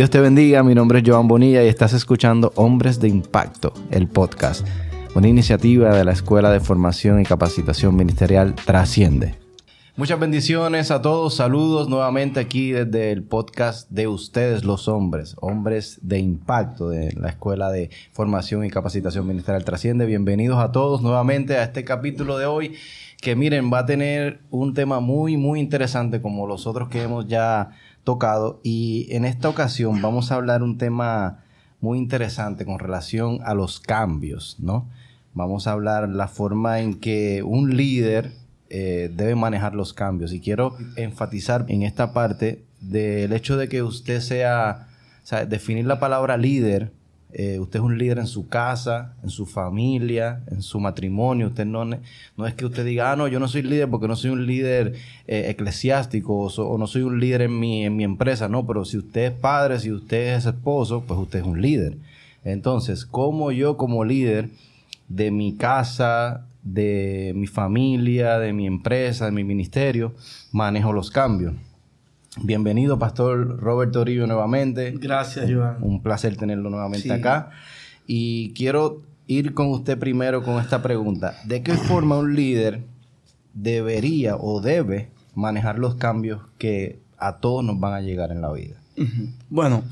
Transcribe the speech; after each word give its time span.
Dios 0.00 0.08
te 0.08 0.18
bendiga, 0.18 0.62
mi 0.62 0.74
nombre 0.74 1.00
es 1.00 1.04
Joan 1.06 1.28
Bonilla 1.28 1.62
y 1.62 1.68
estás 1.68 1.92
escuchando 1.92 2.54
Hombres 2.56 3.00
de 3.00 3.08
Impacto, 3.08 3.74
el 3.90 4.08
podcast, 4.08 4.66
una 5.14 5.28
iniciativa 5.28 5.94
de 5.94 6.06
la 6.06 6.12
Escuela 6.12 6.50
de 6.50 6.58
Formación 6.58 7.20
y 7.20 7.24
Capacitación 7.24 7.94
Ministerial 7.94 8.54
Trasciende. 8.54 9.34
Muchas 9.96 10.18
bendiciones 10.18 10.90
a 10.90 11.02
todos, 11.02 11.34
saludos 11.34 11.90
nuevamente 11.90 12.40
aquí 12.40 12.70
desde 12.72 13.12
el 13.12 13.24
podcast 13.24 13.90
de 13.90 14.08
ustedes 14.08 14.64
los 14.64 14.88
hombres, 14.88 15.36
hombres 15.38 15.98
de 16.00 16.18
impacto 16.18 16.88
de 16.88 17.12
la 17.12 17.28
Escuela 17.28 17.70
de 17.70 17.90
Formación 18.12 18.64
y 18.64 18.70
Capacitación 18.70 19.26
Ministerial 19.26 19.66
Trasciende. 19.66 20.06
Bienvenidos 20.06 20.60
a 20.60 20.72
todos 20.72 21.02
nuevamente 21.02 21.58
a 21.58 21.64
este 21.64 21.84
capítulo 21.84 22.38
de 22.38 22.46
hoy 22.46 22.74
que 23.20 23.36
miren 23.36 23.70
va 23.70 23.80
a 23.80 23.84
tener 23.84 24.40
un 24.50 24.72
tema 24.72 25.00
muy 25.00 25.36
muy 25.36 25.60
interesante 25.60 26.22
como 26.22 26.46
los 26.46 26.66
otros 26.66 26.88
que 26.88 27.02
hemos 27.02 27.26
ya 27.26 27.72
tocado 28.04 28.60
y 28.62 29.08
en 29.10 29.24
esta 29.24 29.48
ocasión 29.48 30.00
vamos 30.02 30.32
a 30.32 30.36
hablar 30.36 30.62
un 30.62 30.78
tema 30.78 31.44
muy 31.80 31.98
interesante 31.98 32.64
con 32.64 32.78
relación 32.78 33.40
a 33.44 33.54
los 33.54 33.80
cambios, 33.80 34.56
¿no? 34.58 34.88
Vamos 35.32 35.66
a 35.66 35.72
hablar 35.72 36.08
la 36.08 36.28
forma 36.28 36.80
en 36.80 36.98
que 36.98 37.42
un 37.42 37.76
líder 37.76 38.32
eh, 38.68 39.10
debe 39.14 39.34
manejar 39.34 39.74
los 39.74 39.92
cambios 39.92 40.32
y 40.32 40.40
quiero 40.40 40.76
enfatizar 40.96 41.64
en 41.68 41.82
esta 41.82 42.12
parte 42.12 42.64
del 42.80 43.32
hecho 43.32 43.56
de 43.56 43.68
que 43.68 43.82
usted 43.82 44.20
sea, 44.20 44.88
o 45.22 45.26
sea, 45.26 45.46
definir 45.46 45.86
la 45.86 46.00
palabra 46.00 46.36
líder 46.36 46.92
eh, 47.32 47.58
usted 47.60 47.78
es 47.78 47.84
un 47.84 47.96
líder 47.96 48.18
en 48.18 48.26
su 48.26 48.48
casa, 48.48 49.14
en 49.22 49.30
su 49.30 49.46
familia, 49.46 50.42
en 50.50 50.62
su 50.62 50.80
matrimonio. 50.80 51.48
Usted 51.48 51.64
no, 51.64 51.84
no 51.84 52.46
es 52.46 52.54
que 52.54 52.66
usted 52.66 52.84
diga, 52.84 53.12
ah, 53.12 53.16
no, 53.16 53.28
yo 53.28 53.38
no 53.38 53.46
soy 53.46 53.62
líder 53.62 53.88
porque 53.88 54.08
no 54.08 54.16
soy 54.16 54.30
un 54.30 54.46
líder 54.46 54.94
eh, 55.26 55.46
eclesiástico 55.48 56.36
o, 56.36 56.78
no 56.78 56.86
soy 56.86 57.02
un 57.02 57.20
líder 57.20 57.42
en 57.42 57.58
mi, 57.58 57.84
en 57.84 57.96
mi 57.96 58.04
empresa. 58.04 58.48
No, 58.48 58.66
pero 58.66 58.84
si 58.84 58.98
usted 58.98 59.32
es 59.32 59.32
padre, 59.32 59.78
si 59.78 59.92
usted 59.92 60.36
es 60.36 60.46
esposo, 60.46 61.04
pues 61.06 61.20
usted 61.20 61.40
es 61.40 61.46
un 61.46 61.62
líder. 61.62 61.96
Entonces, 62.44 63.04
¿cómo 63.04 63.52
yo 63.52 63.76
como 63.76 64.04
líder 64.04 64.48
de 65.08 65.30
mi 65.30 65.54
casa, 65.54 66.46
de 66.62 67.32
mi 67.36 67.46
familia, 67.46 68.38
de 68.38 68.52
mi 68.52 68.66
empresa, 68.66 69.26
de 69.26 69.32
mi 69.32 69.44
ministerio, 69.44 70.14
manejo 70.52 70.92
los 70.92 71.10
cambios? 71.10 71.54
Bienvenido, 72.38 72.98
Pastor 72.98 73.58
Robert 73.58 73.90
Toribio, 73.92 74.26
nuevamente. 74.26 74.94
Gracias, 74.96 75.50
Joan. 75.50 75.78
Un 75.82 76.00
placer 76.00 76.36
tenerlo 76.36 76.70
nuevamente 76.70 77.12
acá. 77.12 77.50
Y 78.06 78.52
quiero 78.52 79.02
ir 79.26 79.52
con 79.52 79.68
usted 79.70 79.98
primero 79.98 80.42
con 80.42 80.60
esta 80.60 80.80
pregunta. 80.80 81.34
¿De 81.44 81.62
qué 81.62 81.74
forma 81.74 82.18
un 82.18 82.36
líder 82.36 82.82
debería 83.52 84.36
o 84.36 84.60
debe 84.60 85.10
manejar 85.34 85.78
los 85.78 85.96
cambios 85.96 86.40
que 86.56 87.00
a 87.18 87.38
todos 87.38 87.64
nos 87.64 87.80
van 87.80 87.94
a 87.94 88.00
llegar 88.00 88.30
en 88.30 88.40
la 88.42 88.52
vida? 88.52 88.76
Bueno, 89.48 89.82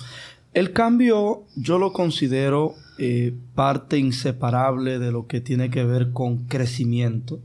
el 0.54 0.72
cambio 0.72 1.42
yo 1.56 1.78
lo 1.78 1.92
considero 1.92 2.74
eh, 2.98 3.34
parte 3.54 3.98
inseparable 3.98 5.00
de 5.00 5.10
lo 5.10 5.26
que 5.26 5.40
tiene 5.40 5.70
que 5.70 5.84
ver 5.84 6.12
con 6.12 6.46
crecimiento 6.46 7.40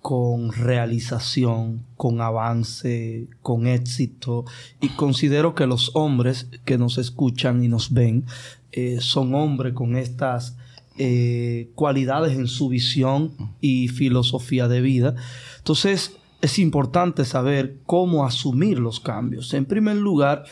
con 0.00 0.52
realización, 0.52 1.84
con 1.96 2.20
avance, 2.20 3.28
con 3.42 3.66
éxito. 3.66 4.44
Y 4.80 4.88
considero 4.90 5.54
que 5.54 5.66
los 5.66 5.90
hombres 5.94 6.48
que 6.64 6.78
nos 6.78 6.98
escuchan 6.98 7.62
y 7.62 7.68
nos 7.68 7.92
ven 7.92 8.24
eh, 8.72 8.98
son 9.00 9.34
hombres 9.34 9.74
con 9.74 9.96
estas 9.96 10.56
eh, 10.96 11.70
cualidades 11.74 12.36
en 12.36 12.48
su 12.48 12.68
visión 12.68 13.32
y 13.60 13.88
filosofía 13.88 14.68
de 14.68 14.80
vida. 14.80 15.14
Entonces 15.58 16.16
es 16.40 16.58
importante 16.58 17.24
saber 17.24 17.78
cómo 17.84 18.24
asumir 18.24 18.78
los 18.78 19.00
cambios. 19.00 19.52
En 19.54 19.64
primer 19.64 19.96
lugar, 19.96 20.44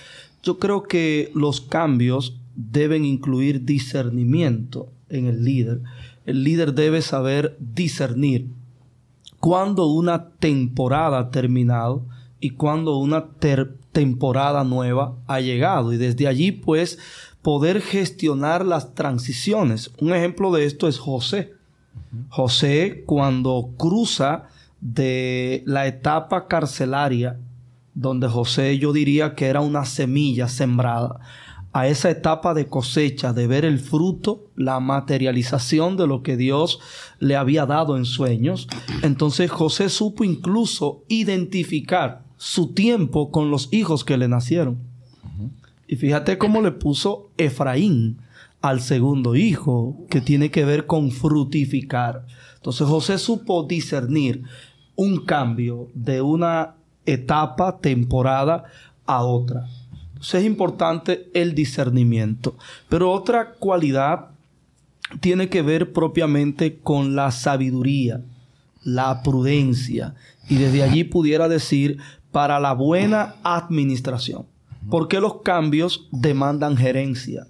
yo 0.43 0.59
creo 0.59 0.83
que 0.83 1.31
los 1.35 1.61
cambios 1.61 2.39
deben 2.55 3.05
incluir 3.05 3.65
discernimiento 3.65 4.91
en 5.09 5.27
el 5.27 5.45
líder. 5.45 5.83
El 6.25 6.43
líder 6.43 6.75
debe 6.75 7.03
saber 7.03 7.57
discernir 7.61 8.49
cuando 9.47 9.87
una 9.87 10.31
temporada 10.41 11.21
ha 11.21 11.31
terminado 11.31 12.05
y 12.41 12.51
cuando 12.51 12.97
una 12.97 13.27
temporada 13.93 14.65
nueva 14.65 15.15
ha 15.29 15.39
llegado. 15.39 15.93
Y 15.93 15.99
desde 15.99 16.27
allí, 16.27 16.51
pues, 16.51 16.99
poder 17.43 17.81
gestionar 17.81 18.65
las 18.65 18.97
transiciones. 18.97 19.93
Un 20.01 20.13
ejemplo 20.13 20.51
de 20.51 20.65
esto 20.65 20.89
es 20.89 20.99
José. 20.99 21.53
José, 22.29 23.05
cuando 23.07 23.71
cruza 23.77 24.49
de 24.81 25.63
la 25.65 25.87
etapa 25.87 26.49
carcelaria, 26.49 27.39
donde 27.95 28.27
José 28.27 28.79
yo 28.79 28.93
diría 28.93 29.37
que 29.37 29.47
era 29.47 29.61
una 29.61 29.85
semilla 29.85 30.49
sembrada, 30.49 31.21
a 31.77 31.89
esa 31.89 32.09
etapa 32.09 32.55
de 32.55 32.69
cosecha, 32.69 33.35
de 33.35 33.47
ver 33.47 33.67
el 33.67 33.79
fruto, 33.79 34.47
la 34.57 34.81
materialización 34.81 35.99
de 35.99 36.07
lo 36.07 36.23
que 36.23 36.39
Dios 36.39 36.81
le 37.19 37.37
había 37.37 37.67
dado 37.67 37.99
en 37.99 38.07
sueños. 38.07 38.67
Entonces 39.03 39.51
José 39.51 39.91
supo 39.91 40.25
incluso 40.25 41.05
identificar 41.09 42.23
su 42.39 42.73
tiempo 42.73 43.31
con 43.31 43.51
los 43.51 43.69
hijos 43.75 44.05
que 44.05 44.17
le 44.17 44.27
nacieron. 44.27 44.79
Y 45.87 45.97
fíjate 45.97 46.39
cómo 46.39 46.63
le 46.63 46.73
puso 46.73 47.29
Efraín 47.37 48.23
al 48.63 48.81
segundo 48.81 49.37
hijo, 49.37 49.99
que 50.09 50.23
tiene 50.23 50.51
que 50.51 50.65
ver 50.65 50.87
con 50.87 51.11
frutificar. 51.11 52.25
Entonces 52.55 52.87
José 52.89 53.19
supo 53.19 53.65
discernir 53.65 54.45
un 54.95 55.27
cambio 55.27 55.89
de 55.93 56.23
una 56.23 56.77
etapa, 57.05 57.81
temporada 57.83 58.65
a 59.05 59.23
otra 59.25 59.69
es 60.21 60.45
importante 60.45 61.29
el 61.35 61.55
discernimiento. 61.55 62.57
Pero 62.89 63.13
otra 63.13 63.53
cualidad 63.53 64.31
tiene 65.21 65.49
que 65.49 65.63
ver 65.63 65.93
propiamente 65.93 66.79
con 66.79 67.15
la 67.15 67.31
sabiduría, 67.31 68.23
la 68.83 69.23
prudencia. 69.23 70.15
Y 70.49 70.57
desde 70.57 70.83
allí 70.83 71.05
pudiera 71.05 71.49
decir 71.49 71.99
para 72.33 72.61
la 72.61 72.73
buena 72.73 73.37
administración. 73.43 74.47
Porque 74.91 75.21
los 75.21 75.43
cambios 75.43 76.07
demandan 76.13 76.77
gerencia. 76.77 77.47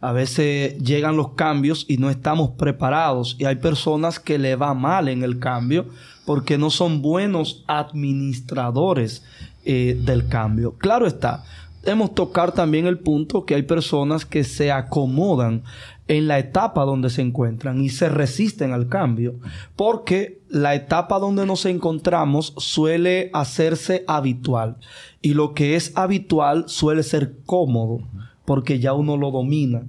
A 0.00 0.12
veces 0.12 0.78
llegan 0.78 1.16
los 1.16 1.32
cambios 1.32 1.86
y 1.88 1.96
no 1.96 2.10
estamos 2.10 2.50
preparados. 2.50 3.36
Y 3.38 3.44
hay 3.44 3.56
personas 3.56 4.20
que 4.20 4.38
le 4.38 4.56
va 4.56 4.74
mal 4.74 5.08
en 5.08 5.22
el 5.22 5.38
cambio 5.38 5.86
porque 6.26 6.58
no 6.58 6.70
son 6.70 7.02
buenos 7.02 7.64
administradores 7.66 9.24
eh, 9.64 9.98
del 10.04 10.28
cambio. 10.28 10.72
Claro 10.72 11.06
está, 11.06 11.44
debemos 11.86 12.14
tocar 12.14 12.50
también 12.50 12.86
el 12.86 12.98
punto 12.98 13.44
que 13.44 13.54
hay 13.54 13.62
personas 13.62 14.26
que 14.26 14.42
se 14.42 14.72
acomodan 14.72 15.62
en 16.08 16.26
la 16.26 16.38
etapa 16.40 16.84
donde 16.84 17.10
se 17.10 17.22
encuentran 17.22 17.80
y 17.80 17.90
se 17.90 18.08
resisten 18.08 18.72
al 18.72 18.88
cambio, 18.88 19.36
porque 19.76 20.40
la 20.48 20.74
etapa 20.74 21.20
donde 21.20 21.46
nos 21.46 21.64
encontramos 21.64 22.54
suele 22.58 23.30
hacerse 23.32 24.04
habitual 24.08 24.76
y 25.22 25.34
lo 25.34 25.54
que 25.54 25.76
es 25.76 25.92
habitual 25.96 26.64
suele 26.66 27.04
ser 27.04 27.36
cómodo, 27.46 28.00
porque 28.44 28.80
ya 28.80 28.92
uno 28.92 29.16
lo 29.16 29.30
domina 29.30 29.84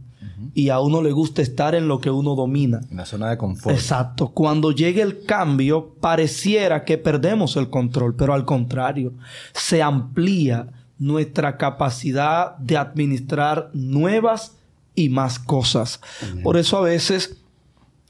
y 0.53 0.69
a 0.69 0.79
uno 0.79 1.02
le 1.02 1.12
gusta 1.12 1.41
estar 1.41 1.74
en 1.74 1.88
lo 1.88 2.00
que 2.00 2.12
uno 2.12 2.35
domina. 2.35 2.81
En 2.91 2.97
la 2.97 3.06
zona 3.06 3.31
de 3.31 3.38
confort. 3.38 3.75
Exacto. 3.75 4.29
Cuando 4.29 4.72
llegue 4.72 5.02
el 5.02 5.24
cambio, 5.25 5.96
pareciera 6.00 6.85
que 6.85 7.00
perdemos 7.00 7.56
el 7.58 7.72
control, 7.72 8.16
pero 8.16 8.34
al 8.34 8.46
contrario, 8.46 9.14
se 9.53 9.81
amplía 9.81 10.68
nuestra 11.00 11.58
capacidad 11.58 12.58
de 12.58 12.78
administrar 12.78 13.69
nuevas 13.74 14.53
y 14.96 15.09
más 15.09 15.40
cosas. 15.40 16.02
Por 16.44 16.58
eso 16.58 16.78
a 16.78 16.81
veces 16.81 17.38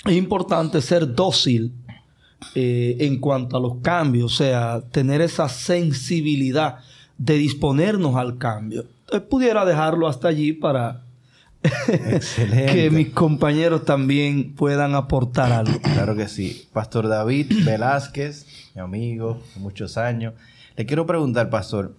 es 0.06 0.14
importante 0.16 0.82
ser 0.82 1.14
dócil 1.14 1.74
eh, 2.56 2.98
en 3.00 3.20
cuanto 3.20 3.58
a 3.58 3.60
los 3.60 3.78
cambios, 3.82 4.34
o 4.34 4.36
sea, 4.36 4.82
tener 4.92 5.22
esa 5.22 5.50
sensibilidad 5.50 6.78
de 7.18 7.38
disponernos 7.38 8.16
al 8.16 8.38
cambio. 8.38 8.86
pudiera 9.30 9.66
dejarlo 9.66 10.08
hasta 10.08 10.28
allí 10.28 10.54
para 10.54 11.04
que 12.48 12.90
mis 12.92 13.10
compañeros 13.10 13.86
también 13.86 14.54
puedan 14.54 14.96
aportar 14.96 15.52
algo. 15.52 15.80
Claro 15.82 16.16
que 16.16 16.28
sí. 16.28 16.68
Pastor 16.72 17.08
David 17.08 17.66
Velázquez, 17.66 18.46
mi 18.76 18.82
amigo 18.82 19.42
muchos 19.58 19.98
años. 19.98 20.34
Le 20.76 20.86
quiero 20.86 21.06
preguntar, 21.06 21.50
Pastor, 21.50 21.96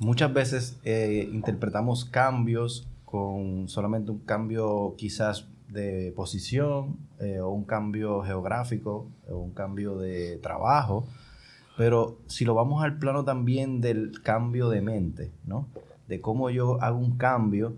Muchas 0.00 0.32
veces 0.32 0.80
eh, 0.82 1.28
interpretamos 1.30 2.06
cambios 2.06 2.88
con 3.04 3.68
solamente 3.68 4.10
un 4.10 4.20
cambio 4.20 4.94
quizás 4.96 5.46
de 5.68 6.10
posición 6.16 6.96
eh, 7.18 7.40
o 7.40 7.50
un 7.50 7.64
cambio 7.64 8.22
geográfico 8.22 9.06
o 9.28 9.36
un 9.36 9.50
cambio 9.52 9.98
de 9.98 10.38
trabajo, 10.38 11.06
pero 11.76 12.16
si 12.28 12.46
lo 12.46 12.54
vamos 12.54 12.82
al 12.82 12.98
plano 12.98 13.24
también 13.24 13.82
del 13.82 14.22
cambio 14.22 14.70
de 14.70 14.80
mente, 14.80 15.32
¿no? 15.44 15.66
De 16.08 16.22
cómo 16.22 16.48
yo 16.48 16.82
hago 16.82 16.98
un 16.98 17.18
cambio 17.18 17.74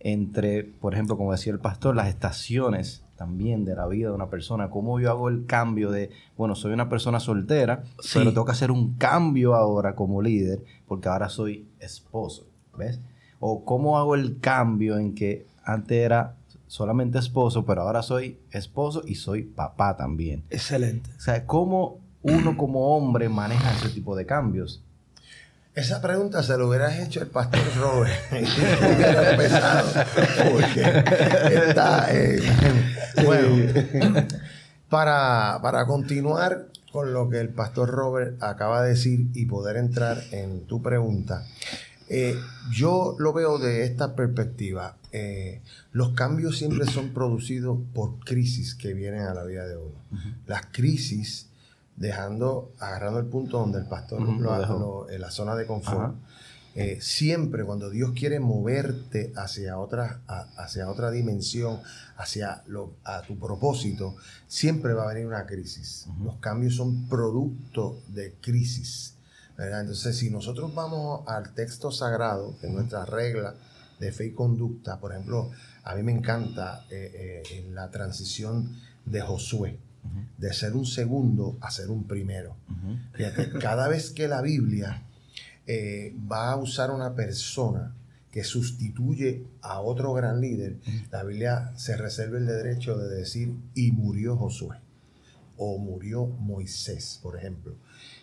entre, 0.00 0.64
por 0.64 0.94
ejemplo, 0.94 1.18
como 1.18 1.32
decía 1.32 1.52
el 1.52 1.60
pastor, 1.60 1.94
las 1.94 2.08
estaciones 2.08 3.04
también 3.16 3.64
de 3.64 3.74
la 3.74 3.86
vida 3.86 4.08
de 4.08 4.14
una 4.14 4.30
persona, 4.30 4.70
cómo 4.70 5.00
yo 5.00 5.10
hago 5.10 5.28
el 5.28 5.46
cambio 5.46 5.90
de, 5.90 6.10
bueno, 6.36 6.54
soy 6.54 6.72
una 6.72 6.88
persona 6.88 7.18
soltera, 7.18 7.82
pero 8.12 8.30
tengo 8.30 8.44
que 8.44 8.52
hacer 8.52 8.70
un 8.70 8.94
cambio 8.94 9.54
ahora 9.54 9.94
como 9.94 10.22
líder, 10.22 10.62
porque 10.86 11.08
ahora 11.08 11.28
soy 11.28 11.66
esposo, 11.80 12.46
¿ves? 12.76 13.00
o 13.40 13.64
cómo 13.64 13.98
hago 13.98 14.14
el 14.14 14.40
cambio 14.40 14.98
en 14.98 15.14
que 15.14 15.46
antes 15.64 15.98
era 15.98 16.34
solamente 16.66 17.18
esposo, 17.18 17.64
pero 17.64 17.82
ahora 17.82 18.02
soy 18.02 18.38
esposo 18.50 19.02
y 19.06 19.16
soy 19.16 19.42
papá 19.42 19.96
también. 19.96 20.44
Excelente. 20.50 21.10
O 21.16 21.20
sea, 21.20 21.46
¿cómo 21.46 21.98
uno 22.22 22.56
como 22.56 22.96
hombre 22.96 23.28
maneja 23.28 23.72
ese 23.72 23.88
tipo 23.90 24.16
de 24.16 24.26
cambios? 24.26 24.82
Esa 25.76 26.00
pregunta 26.00 26.42
se 26.42 26.56
lo 26.56 26.68
hubieras 26.68 26.98
hecho 26.98 27.20
el 27.20 27.26
pastor 27.26 27.60
Robert. 27.76 28.14
hubiera 28.32 29.32
empezado. 29.32 30.04
Porque 30.50 30.80
está. 31.68 32.06
eh, 32.14 32.40
bueno, 33.22 34.24
para, 34.88 35.58
para 35.60 35.84
continuar 35.84 36.68
con 36.90 37.12
lo 37.12 37.28
que 37.28 37.40
el 37.40 37.50
pastor 37.50 37.90
Robert 37.90 38.42
acaba 38.42 38.82
de 38.84 38.88
decir 38.88 39.26
y 39.34 39.44
poder 39.44 39.76
entrar 39.76 40.24
en 40.30 40.62
tu 40.62 40.80
pregunta, 40.80 41.44
eh, 42.08 42.34
yo 42.72 43.14
lo 43.18 43.34
veo 43.34 43.58
de 43.58 43.84
esta 43.84 44.16
perspectiva. 44.16 44.96
Eh, 45.12 45.60
los 45.92 46.12
cambios 46.12 46.56
siempre 46.56 46.86
son 46.86 47.10
producidos 47.10 47.78
por 47.92 48.18
crisis 48.20 48.74
que 48.74 48.94
vienen 48.94 49.24
a 49.24 49.34
la 49.34 49.44
vida 49.44 49.66
de 49.66 49.76
uno. 49.76 50.00
Las 50.46 50.64
crisis, 50.72 51.48
dejando, 51.96 52.72
agarrando 52.78 53.18
el 53.18 53.26
punto 53.26 53.58
donde 53.58 53.78
el 53.78 53.86
pastor 53.86 54.20
Ujú, 54.22 54.32
lo- 54.42 54.52
lo 54.52 54.58
dejó. 54.60 54.78
lo- 54.78 55.10
en 55.10 55.20
la 55.20 55.30
zona 55.30 55.54
de 55.56 55.66
confort, 55.66 56.14
eh, 56.74 56.98
siempre 57.00 57.64
cuando 57.64 57.88
Dios 57.88 58.12
quiere 58.14 58.38
moverte 58.38 59.32
hacia 59.36 59.78
otra, 59.78 60.20
a- 60.26 60.46
hacia 60.58 60.90
otra 60.90 61.10
dimensión, 61.10 61.80
hacia 62.18 62.62
lo, 62.66 62.92
a 63.04 63.22
tu 63.22 63.38
propósito, 63.38 64.14
siempre 64.46 64.92
va 64.92 65.04
a 65.04 65.14
venir 65.14 65.26
una 65.26 65.46
crisis. 65.46 66.06
Los 66.22 66.36
cambios 66.36 66.74
son 66.76 67.08
producto 67.08 67.98
de 68.08 68.34
crisis. 68.42 69.14
¿verdad? 69.56 69.80
Entonces, 69.80 70.18
si 70.18 70.28
nosotros 70.28 70.74
vamos 70.74 71.22
al 71.26 71.54
texto 71.54 71.90
sagrado, 71.90 72.54
que 72.60 72.66
es 72.66 72.72
nuestra 72.74 73.06
regla 73.06 73.54
de 73.98 74.12
fe 74.12 74.26
y 74.26 74.32
conducta, 74.32 75.00
por 75.00 75.12
ejemplo, 75.12 75.50
a 75.82 75.94
mí 75.94 76.02
me 76.02 76.12
encanta 76.12 76.84
eh, 76.90 77.42
eh, 77.50 77.66
la 77.72 77.90
transición 77.90 78.76
de 79.06 79.22
Josué, 79.22 79.78
de 80.38 80.52
ser 80.52 80.74
un 80.74 80.86
segundo 80.86 81.56
a 81.60 81.70
ser 81.70 81.90
un 81.90 82.04
primero. 82.04 82.56
Fíjate, 83.14 83.50
cada 83.58 83.88
vez 83.88 84.10
que 84.10 84.28
la 84.28 84.42
Biblia 84.42 85.02
eh, 85.66 86.14
va 86.30 86.52
a 86.52 86.56
usar 86.56 86.90
una 86.90 87.14
persona 87.14 87.94
que 88.30 88.44
sustituye 88.44 89.46
a 89.62 89.80
otro 89.80 90.12
gran 90.12 90.40
líder, 90.40 90.76
la 91.10 91.24
Biblia 91.24 91.72
se 91.76 91.96
reserva 91.96 92.38
el 92.38 92.46
derecho 92.46 92.98
de 92.98 93.16
decir 93.16 93.54
y 93.74 93.92
murió 93.92 94.36
Josué 94.36 94.76
o 95.56 95.78
murió 95.78 96.26
Moisés, 96.26 97.18
por 97.22 97.36
ejemplo. 97.36 97.76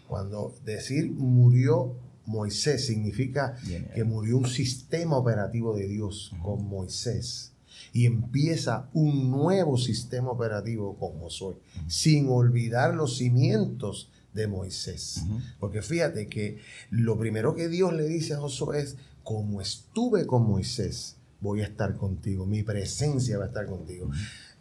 Cuando 0.07 0.55
decir 0.63 1.11
murió 1.11 1.95
Moisés 2.25 2.85
significa 2.85 3.57
Bien, 3.65 3.89
que 3.93 4.03
murió 4.03 4.37
un 4.37 4.47
sistema 4.47 5.17
operativo 5.17 5.75
de 5.75 5.87
Dios 5.87 6.31
con 6.41 6.65
Moisés 6.67 7.52
y 7.93 8.05
empieza 8.07 8.89
un 8.93 9.29
nuevo 9.31 9.77
sistema 9.77 10.31
operativo 10.31 10.97
con 10.97 11.19
Josué, 11.19 11.55
sin 11.87 12.27
olvidar 12.29 12.95
los 12.95 13.17
cimientos 13.17 14.09
de 14.33 14.47
Moisés. 14.47 15.23
Porque 15.59 15.81
fíjate 15.83 16.27
que 16.27 16.59
lo 16.89 17.17
primero 17.19 17.53
que 17.55 17.69
Dios 17.69 17.93
le 17.93 18.05
dice 18.07 18.33
a 18.33 18.39
Josué 18.39 18.81
es, 18.81 18.95
como 19.23 19.61
estuve 19.61 20.25
con 20.25 20.47
Moisés, 20.47 21.17
voy 21.39 21.61
a 21.61 21.65
estar 21.65 21.95
contigo, 21.95 22.45
mi 22.47 22.63
presencia 22.63 23.37
va 23.37 23.45
a 23.45 23.47
estar 23.47 23.67
contigo. 23.67 24.09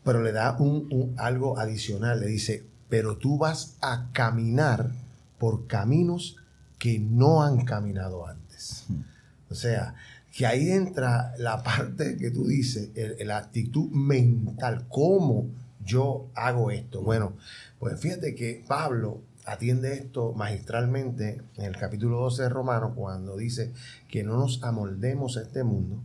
Pero 0.05 0.23
le 0.23 0.33
da 0.33 0.57
un, 0.59 0.89
un- 0.93 1.15
algo 1.17 1.59
adicional, 1.59 2.21
le 2.21 2.27
dice, 2.27 2.65
pero 2.91 3.17
tú 3.17 3.39
vas 3.39 3.77
a 3.81 4.11
caminar 4.13 4.93
por 5.39 5.67
caminos 5.67 6.37
que 6.79 6.99
no 6.99 7.43
han 7.43 7.65
caminado 7.65 8.27
antes. 8.27 8.85
O 9.49 9.55
sea, 9.55 9.95
que 10.33 10.47
ahí 10.47 10.71
entra 10.71 11.35
la 11.39 11.63
parte 11.63 12.17
que 12.17 12.31
tú 12.31 12.47
dices, 12.47 12.91
la 13.25 13.37
actitud 13.37 13.91
mental, 13.91 14.87
cómo 14.89 15.51
yo 15.85 16.31
hago 16.35 16.71
esto. 16.71 17.03
Bueno, 17.03 17.35
pues 17.79 18.01
fíjate 18.01 18.35
que 18.35 18.65
Pablo 18.67 19.21
atiende 19.45 19.95
esto 19.95 20.33
magistralmente 20.35 21.43
en 21.57 21.65
el 21.65 21.77
capítulo 21.77 22.21
12 22.21 22.45
de 22.45 22.49
Romanos 22.49 22.93
cuando 22.95 23.37
dice 23.37 23.73
que 24.09 24.23
no 24.23 24.37
nos 24.37 24.63
amoldemos 24.63 25.37
a 25.37 25.43
este 25.43 25.65
mundo, 25.65 26.03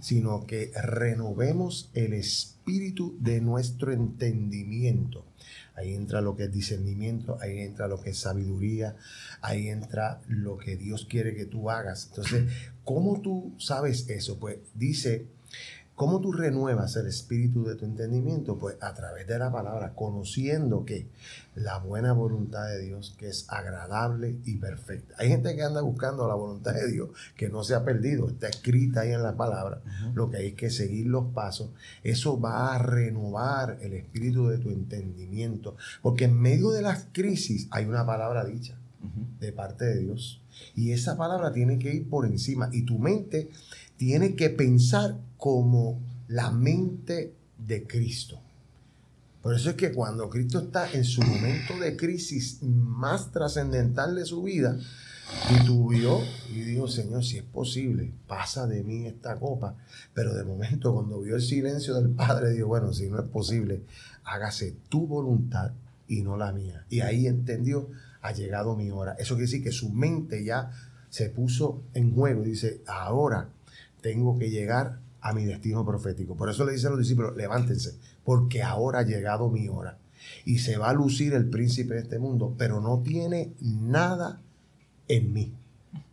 sino 0.00 0.46
que 0.46 0.72
renovemos 0.74 1.90
el 1.94 2.14
espíritu 2.14 3.16
de 3.20 3.40
nuestro 3.40 3.92
entendimiento. 3.92 5.24
Ahí 5.78 5.94
entra 5.94 6.20
lo 6.20 6.34
que 6.34 6.44
es 6.44 6.52
discernimiento, 6.52 7.38
ahí 7.40 7.60
entra 7.60 7.86
lo 7.86 8.00
que 8.00 8.10
es 8.10 8.18
sabiduría, 8.18 8.96
ahí 9.40 9.68
entra 9.68 10.20
lo 10.26 10.58
que 10.58 10.76
Dios 10.76 11.06
quiere 11.08 11.36
que 11.36 11.46
tú 11.46 11.70
hagas. 11.70 12.08
Entonces, 12.08 12.52
¿cómo 12.82 13.20
tú 13.20 13.54
sabes 13.58 14.08
eso? 14.08 14.40
Pues 14.40 14.58
dice, 14.74 15.28
¿cómo 15.98 16.20
tú 16.20 16.32
renuevas 16.32 16.94
el 16.94 17.08
espíritu 17.08 17.64
de 17.64 17.74
tu 17.74 17.84
entendimiento? 17.84 18.56
Pues 18.56 18.76
a 18.80 18.94
través 18.94 19.26
de 19.26 19.36
la 19.36 19.50
palabra, 19.50 19.94
conociendo 19.96 20.84
que 20.84 21.08
la 21.56 21.78
buena 21.78 22.12
voluntad 22.12 22.68
de 22.68 22.78
Dios, 22.78 23.16
que 23.18 23.28
es 23.28 23.46
agradable 23.48 24.38
y 24.44 24.58
perfecta. 24.58 25.16
Hay 25.18 25.28
gente 25.28 25.56
que 25.56 25.64
anda 25.64 25.80
buscando 25.80 26.28
la 26.28 26.36
voluntad 26.36 26.72
de 26.72 26.88
Dios, 26.88 27.10
que 27.36 27.48
no 27.48 27.64
se 27.64 27.74
ha 27.74 27.84
perdido, 27.84 28.28
está 28.28 28.46
escrita 28.46 29.00
ahí 29.00 29.10
en 29.10 29.24
la 29.24 29.36
palabra. 29.36 29.82
Lo 30.14 30.30
que 30.30 30.36
hay 30.36 30.52
que 30.52 30.70
seguir 30.70 31.08
los 31.08 31.32
pasos. 31.32 31.70
Eso 32.04 32.40
va 32.40 32.76
a 32.76 32.78
renovar 32.78 33.78
el 33.82 33.94
espíritu 33.94 34.46
de 34.46 34.58
tu 34.58 34.70
entendimiento. 34.70 35.76
Porque 36.00 36.26
en 36.26 36.40
medio 36.40 36.70
de 36.70 36.82
las 36.82 37.08
crisis 37.10 37.66
hay 37.72 37.86
una 37.86 38.06
palabra 38.06 38.44
dicha 38.44 38.78
de 39.40 39.52
parte 39.52 39.84
de 39.84 39.98
Dios. 39.98 40.40
Y 40.76 40.92
esa 40.92 41.16
palabra 41.16 41.52
tiene 41.52 41.80
que 41.80 41.92
ir 41.92 42.08
por 42.08 42.24
encima. 42.24 42.68
Y 42.72 42.82
tu 42.82 43.00
mente 43.00 43.50
tiene 43.98 44.34
que 44.34 44.48
pensar 44.48 45.18
como 45.36 46.00
la 46.28 46.50
mente 46.50 47.34
de 47.58 47.86
Cristo. 47.86 48.40
Por 49.42 49.54
eso 49.54 49.70
es 49.70 49.76
que 49.76 49.92
cuando 49.92 50.28
Cristo 50.30 50.60
está 50.60 50.90
en 50.92 51.04
su 51.04 51.22
momento 51.22 51.78
de 51.78 51.96
crisis 51.96 52.62
más 52.62 53.30
trascendental 53.30 54.14
de 54.14 54.24
su 54.24 54.42
vida, 54.42 54.78
titubió 55.48 56.20
y 56.50 56.60
dijo, 56.60 56.88
Señor, 56.88 57.24
si 57.24 57.38
es 57.38 57.44
posible, 57.44 58.12
pasa 58.26 58.66
de 58.66 58.82
mí 58.82 59.06
esta 59.06 59.36
copa. 59.36 59.76
Pero 60.14 60.34
de 60.34 60.44
momento, 60.44 60.92
cuando 60.94 61.20
vio 61.20 61.36
el 61.36 61.42
silencio 61.42 61.94
del 61.94 62.10
Padre, 62.10 62.50
dijo, 62.50 62.68
bueno, 62.68 62.92
si 62.92 63.08
no 63.08 63.18
es 63.18 63.28
posible, 63.28 63.82
hágase 64.24 64.74
tu 64.88 65.06
voluntad 65.06 65.72
y 66.08 66.22
no 66.22 66.36
la 66.36 66.52
mía. 66.52 66.84
Y 66.88 67.00
ahí 67.00 67.26
entendió, 67.26 67.88
ha 68.22 68.32
llegado 68.32 68.76
mi 68.76 68.90
hora. 68.90 69.14
Eso 69.18 69.34
quiere 69.34 69.46
decir 69.46 69.62
que 69.62 69.72
su 69.72 69.90
mente 69.90 70.44
ya 70.44 70.70
se 71.10 71.30
puso 71.30 71.82
en 71.94 72.14
juego 72.14 72.42
dice, 72.42 72.82
ahora 72.86 73.48
tengo 74.00 74.38
que 74.38 74.50
llegar 74.50 74.98
a 75.20 75.32
mi 75.32 75.44
destino 75.44 75.84
profético. 75.84 76.36
Por 76.36 76.48
eso 76.50 76.64
le 76.64 76.72
dice 76.72 76.86
a 76.86 76.90
los 76.90 76.98
discípulos, 76.98 77.36
levántense, 77.36 77.94
porque 78.24 78.62
ahora 78.62 79.00
ha 79.00 79.02
llegado 79.02 79.50
mi 79.50 79.68
hora. 79.68 79.98
Y 80.44 80.58
se 80.58 80.76
va 80.76 80.90
a 80.90 80.94
lucir 80.94 81.34
el 81.34 81.48
príncipe 81.48 81.94
de 81.94 82.00
este 82.00 82.18
mundo, 82.18 82.54
pero 82.58 82.80
no 82.80 83.02
tiene 83.02 83.52
nada 83.60 84.40
en 85.08 85.32
mí. 85.32 85.52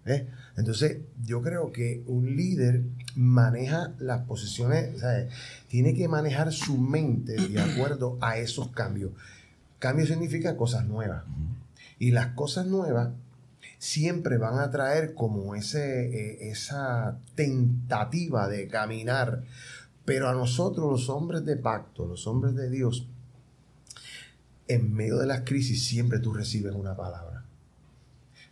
¿eh? 0.05 0.27
Entonces, 0.57 1.00
yo 1.25 1.41
creo 1.41 1.71
que 1.71 2.03
un 2.07 2.36
líder 2.36 2.83
maneja 3.15 3.93
las 4.00 4.25
posiciones, 4.25 5.00
¿sabes? 5.00 5.31
tiene 5.67 5.93
que 5.93 6.07
manejar 6.07 6.51
su 6.53 6.77
mente 6.77 7.33
de 7.33 7.62
acuerdo 7.62 8.17
a 8.21 8.38
esos 8.38 8.69
cambios. 8.69 9.12
Cambio 9.79 10.05
significa 10.05 10.55
cosas 10.55 10.86
nuevas. 10.86 11.24
Y 12.00 12.12
las 12.12 12.27
cosas 12.27 12.67
nuevas 12.67 13.10
siempre 13.77 14.38
van 14.38 14.60
a 14.60 14.70
traer 14.72 15.13
como 15.13 15.55
ese, 15.55 16.05
eh, 16.05 16.50
esa 16.50 17.20
tentativa 17.36 18.48
de 18.48 18.67
caminar. 18.67 19.44
Pero 20.05 20.29
a 20.29 20.34
nosotros, 20.34 20.89
los 20.89 21.10
hombres 21.10 21.46
de 21.46 21.58
pacto, 21.58 22.05
los 22.05 22.27
hombres 22.27 22.55
de 22.55 22.70
Dios, 22.70 23.08
en 24.67 24.94
medio 24.94 25.17
de 25.17 25.27
las 25.27 25.41
crisis 25.41 25.86
siempre 25.86 26.20
tú 26.20 26.34
recibes 26.34 26.74
una 26.74 26.96
palabra. 26.96 27.44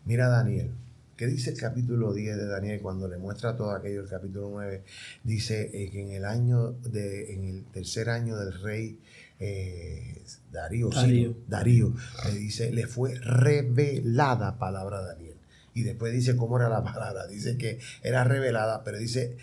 Mira 0.05 0.27
Daniel. 0.27 0.71
¿Qué 1.15 1.27
dice 1.27 1.51
el 1.51 1.57
capítulo 1.57 2.11
10 2.11 2.37
de 2.37 2.47
Daniel 2.47 2.81
cuando 2.81 3.07
le 3.07 3.17
muestra 3.17 3.55
todo 3.55 3.71
aquello? 3.71 4.01
El 4.01 4.09
capítulo 4.09 4.49
9 4.51 4.83
dice 5.23 5.69
eh, 5.73 5.89
que 5.91 6.01
en 6.01 6.11
el 6.11 6.25
año 6.25 6.71
de, 6.71 7.33
en 7.33 7.45
el 7.45 7.63
tercer 7.65 8.09
año 8.09 8.35
del 8.35 8.59
rey 8.61 8.99
eh, 9.43 10.23
Darío, 10.51 10.91
sí, 10.91 10.97
Darío. 10.97 11.35
Darío, 11.47 11.93
le 12.25 12.39
dice, 12.39 12.71
le 12.71 12.87
fue 12.87 13.15
revelada 13.15 14.57
palabra 14.57 14.99
a 14.99 15.01
Daniel. 15.01 15.35
Y 15.73 15.81
después 15.81 16.13
dice 16.13 16.35
cómo 16.35 16.57
era 16.57 16.69
la 16.69 16.83
palabra. 16.83 17.27
Dice 17.27 17.57
que 17.57 17.79
era 18.03 18.23
revelada, 18.23 18.83
pero 18.83 18.99
dice, 18.99 19.37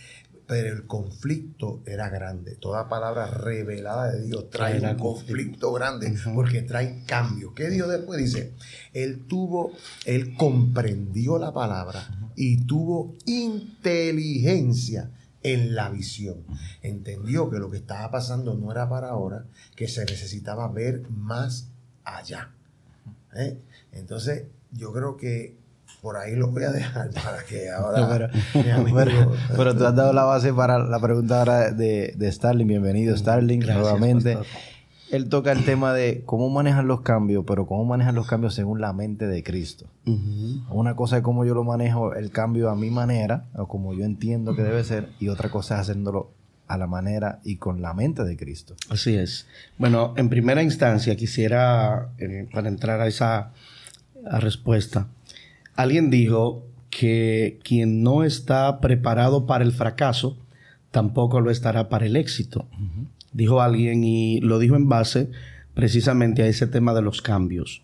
pero 0.46 0.72
el 0.72 0.86
conflicto 0.86 1.82
era 1.86 2.08
grande. 2.08 2.54
Toda 2.56 2.88
palabra 2.88 3.26
revelada 3.26 4.12
de 4.12 4.22
Dios 4.26 4.48
trae 4.50 4.80
un 4.80 4.96
conflicto 4.96 5.72
grande 5.72 6.14
porque 6.34 6.62
trae 6.62 7.04
cambio. 7.06 7.52
¿Qué 7.54 7.68
Dios 7.68 7.88
después 7.88 8.18
dice? 8.18 8.54
Él 8.92 9.26
tuvo, 9.26 9.72
él 10.06 10.34
comprendió 10.34 11.38
la 11.38 11.52
palabra 11.52 12.08
y 12.36 12.64
tuvo 12.64 13.16
inteligencia 13.26 15.10
en 15.42 15.74
la 15.74 15.88
visión. 15.90 16.38
Entendió 16.82 17.50
que 17.50 17.58
lo 17.58 17.70
que 17.70 17.78
estaba 17.78 18.10
pasando 18.10 18.54
no 18.54 18.70
era 18.70 18.88
para 18.88 19.08
ahora, 19.08 19.44
que 19.74 19.88
se 19.88 20.04
necesitaba 20.04 20.68
ver 20.68 21.02
más 21.10 21.68
allá. 22.04 22.50
¿Eh? 23.34 23.58
Entonces, 23.92 24.44
yo 24.72 24.92
creo 24.92 25.16
que 25.16 25.56
por 26.02 26.16
ahí 26.16 26.34
lo 26.34 26.48
voy 26.48 26.64
a 26.64 26.70
dejar 26.70 27.10
para 27.24 27.44
que 27.44 27.70
ahora 27.70 28.30
pero, 29.56 29.76
tú 29.76 29.86
has 29.86 29.94
dado 29.94 30.12
la 30.12 30.24
base 30.24 30.52
para 30.52 30.78
la 30.78 31.00
pregunta 31.00 31.40
ahora 31.40 31.70
de, 31.70 32.14
de 32.16 32.32
Starling. 32.32 32.66
Bienvenido, 32.66 33.16
Starling, 33.16 33.60
nuevamente. 33.60 34.38
Él 35.10 35.28
toca 35.28 35.52
el 35.52 35.64
tema 35.64 35.92
de 35.92 36.22
cómo 36.24 36.48
manejan 36.50 36.86
los 36.86 37.00
cambios, 37.00 37.44
pero 37.46 37.66
cómo 37.66 37.84
manejan 37.84 38.14
los 38.14 38.26
cambios 38.26 38.54
según 38.54 38.80
la 38.80 38.92
mente 38.92 39.26
de 39.26 39.42
Cristo. 39.42 39.86
Una 40.70 40.94
cosa 40.94 41.18
es 41.18 41.22
cómo 41.22 41.44
yo 41.44 41.54
lo 41.54 41.64
manejo, 41.64 42.14
el 42.14 42.30
cambio 42.30 42.70
a 42.70 42.76
mi 42.76 42.90
manera, 42.90 43.46
o 43.54 43.66
como 43.66 43.92
yo 43.94 44.04
entiendo 44.04 44.54
que 44.54 44.62
debe 44.62 44.84
ser, 44.84 45.08
y 45.18 45.28
otra 45.28 45.50
cosa 45.50 45.74
es 45.74 45.82
haciéndolo 45.82 46.30
a 46.68 46.78
la 46.78 46.86
manera 46.86 47.40
y 47.44 47.56
con 47.56 47.82
la 47.82 47.94
mente 47.94 48.22
de 48.22 48.36
Cristo. 48.36 48.76
Así 48.88 49.16
es. 49.16 49.48
Bueno, 49.78 50.14
en 50.16 50.28
primera 50.28 50.62
instancia 50.62 51.16
quisiera, 51.16 52.10
eh, 52.18 52.48
para 52.52 52.68
entrar 52.68 53.00
a 53.00 53.08
esa 53.08 53.52
respuesta, 54.38 55.08
alguien 55.74 56.10
dijo 56.10 56.64
que 56.90 57.58
quien 57.64 58.02
no 58.02 58.22
está 58.22 58.80
preparado 58.80 59.46
para 59.46 59.64
el 59.64 59.72
fracaso, 59.72 60.36
tampoco 60.90 61.40
lo 61.40 61.50
estará 61.50 61.88
para 61.88 62.06
el 62.06 62.16
éxito. 62.16 62.66
Dijo 63.32 63.60
alguien 63.60 64.04
y 64.04 64.40
lo 64.40 64.58
dijo 64.58 64.76
en 64.76 64.88
base 64.88 65.30
precisamente 65.74 66.42
a 66.42 66.46
ese 66.46 66.66
tema 66.66 66.94
de 66.94 67.02
los 67.02 67.22
cambios, 67.22 67.82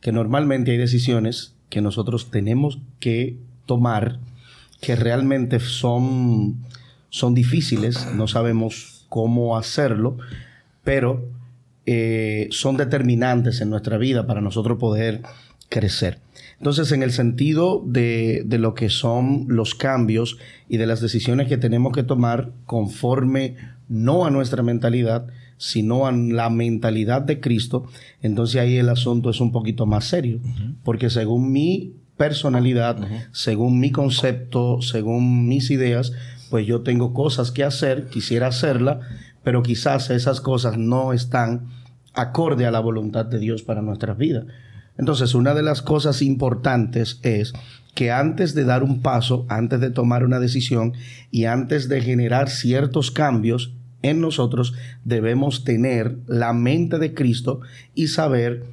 que 0.00 0.12
normalmente 0.12 0.70
hay 0.70 0.78
decisiones 0.78 1.54
que 1.68 1.80
nosotros 1.80 2.30
tenemos 2.30 2.78
que 3.00 3.36
tomar 3.66 4.20
que 4.80 4.96
realmente 4.96 5.60
son 5.60 6.58
son 7.14 7.32
difíciles, 7.32 8.08
no 8.16 8.26
sabemos 8.26 9.06
cómo 9.08 9.56
hacerlo, 9.56 10.18
pero 10.82 11.28
eh, 11.86 12.48
son 12.50 12.76
determinantes 12.76 13.60
en 13.60 13.70
nuestra 13.70 13.98
vida 13.98 14.26
para 14.26 14.40
nosotros 14.40 14.78
poder 14.78 15.22
crecer. 15.68 16.18
Entonces, 16.58 16.90
en 16.90 17.04
el 17.04 17.12
sentido 17.12 17.84
de, 17.86 18.42
de, 18.44 18.58
lo 18.58 18.74
que 18.74 18.88
son 18.88 19.46
los 19.46 19.76
cambios 19.76 20.38
y 20.68 20.76
de 20.76 20.86
las 20.86 21.00
decisiones 21.00 21.46
que 21.46 21.56
tenemos 21.56 21.92
que 21.92 22.02
tomar 22.02 22.50
conforme 22.66 23.56
no 23.88 24.24
a 24.24 24.30
nuestra 24.30 24.62
mentalidad, 24.62 25.26
sino 25.56 26.06
a 26.06 26.12
la 26.12 26.50
mentalidad 26.50 27.22
de 27.22 27.40
Cristo, 27.40 27.84
entonces 28.22 28.60
ahí 28.60 28.76
el 28.76 28.88
asunto 28.88 29.30
es 29.30 29.40
un 29.40 29.52
poquito 29.52 29.86
más 29.86 30.04
serio, 30.04 30.40
porque 30.82 31.10
según 31.10 31.52
mi 31.52 31.94
personalidad, 32.16 32.98
según 33.32 33.80
mi 33.80 33.90
concepto, 33.90 34.80
según 34.82 35.48
mis 35.48 35.70
ideas, 35.70 36.12
pues 36.50 36.66
yo 36.66 36.82
tengo 36.82 37.12
cosas 37.12 37.50
que 37.50 37.64
hacer, 37.64 38.06
quisiera 38.08 38.48
hacerla, 38.48 39.00
pero 39.42 39.62
quizás 39.62 40.10
esas 40.10 40.40
cosas 40.40 40.78
no 40.78 41.12
están 41.12 41.68
acorde 42.14 42.66
a 42.66 42.70
la 42.70 42.80
voluntad 42.80 43.26
de 43.26 43.38
Dios 43.38 43.62
para 43.62 43.82
nuestras 43.82 44.16
vidas. 44.16 44.44
Entonces, 44.96 45.34
una 45.34 45.54
de 45.54 45.62
las 45.62 45.82
cosas 45.82 46.22
importantes 46.22 47.18
es 47.22 47.52
que 47.94 48.10
antes 48.10 48.54
de 48.54 48.64
dar 48.64 48.82
un 48.82 49.00
paso, 49.00 49.46
antes 49.48 49.80
de 49.80 49.90
tomar 49.90 50.24
una 50.24 50.40
decisión 50.40 50.92
y 51.30 51.44
antes 51.44 51.88
de 51.88 52.00
generar 52.00 52.50
ciertos 52.50 53.10
cambios 53.10 53.72
en 54.02 54.20
nosotros, 54.20 54.74
debemos 55.04 55.64
tener 55.64 56.18
la 56.26 56.52
mente 56.52 56.98
de 56.98 57.14
Cristo 57.14 57.60
y 57.94 58.08
saber 58.08 58.64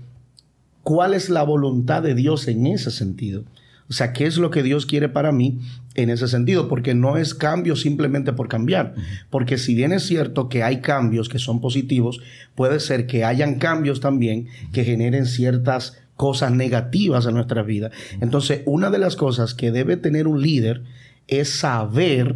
cuál 0.83 1.13
es 1.13 1.29
la 1.29 1.43
voluntad 1.43 2.01
de 2.01 2.15
Dios 2.15 2.47
en 2.47 2.67
ese 2.67 2.91
sentido. 2.91 3.43
O 3.91 3.93
sea, 3.93 4.13
¿qué 4.13 4.25
es 4.25 4.37
lo 4.37 4.51
que 4.51 4.63
Dios 4.63 4.85
quiere 4.85 5.09
para 5.09 5.33
mí 5.33 5.59
en 5.95 6.09
ese 6.09 6.29
sentido? 6.29 6.69
Porque 6.69 6.93
no 6.93 7.17
es 7.17 7.35
cambio 7.35 7.75
simplemente 7.75 8.31
por 8.31 8.47
cambiar. 8.47 8.95
Porque 9.29 9.57
si 9.57 9.75
bien 9.75 9.91
es 9.91 10.03
cierto 10.03 10.47
que 10.47 10.63
hay 10.63 10.79
cambios 10.79 11.27
que 11.27 11.39
son 11.39 11.59
positivos, 11.59 12.21
puede 12.55 12.79
ser 12.79 13.05
que 13.05 13.25
hayan 13.25 13.59
cambios 13.59 13.99
también 13.99 14.47
que 14.71 14.85
generen 14.85 15.25
ciertas 15.25 16.00
cosas 16.15 16.51
negativas 16.51 17.25
en 17.25 17.33
nuestra 17.33 17.63
vida. 17.63 17.91
Entonces, 18.19 18.61
una 18.65 18.89
de 18.89 18.99
las 18.99 19.15
cosas 19.15 19.53
que 19.53 19.71
debe 19.71 19.97
tener 19.97 20.27
un 20.27 20.41
líder 20.41 20.83
es 21.27 21.49
saber 21.49 22.35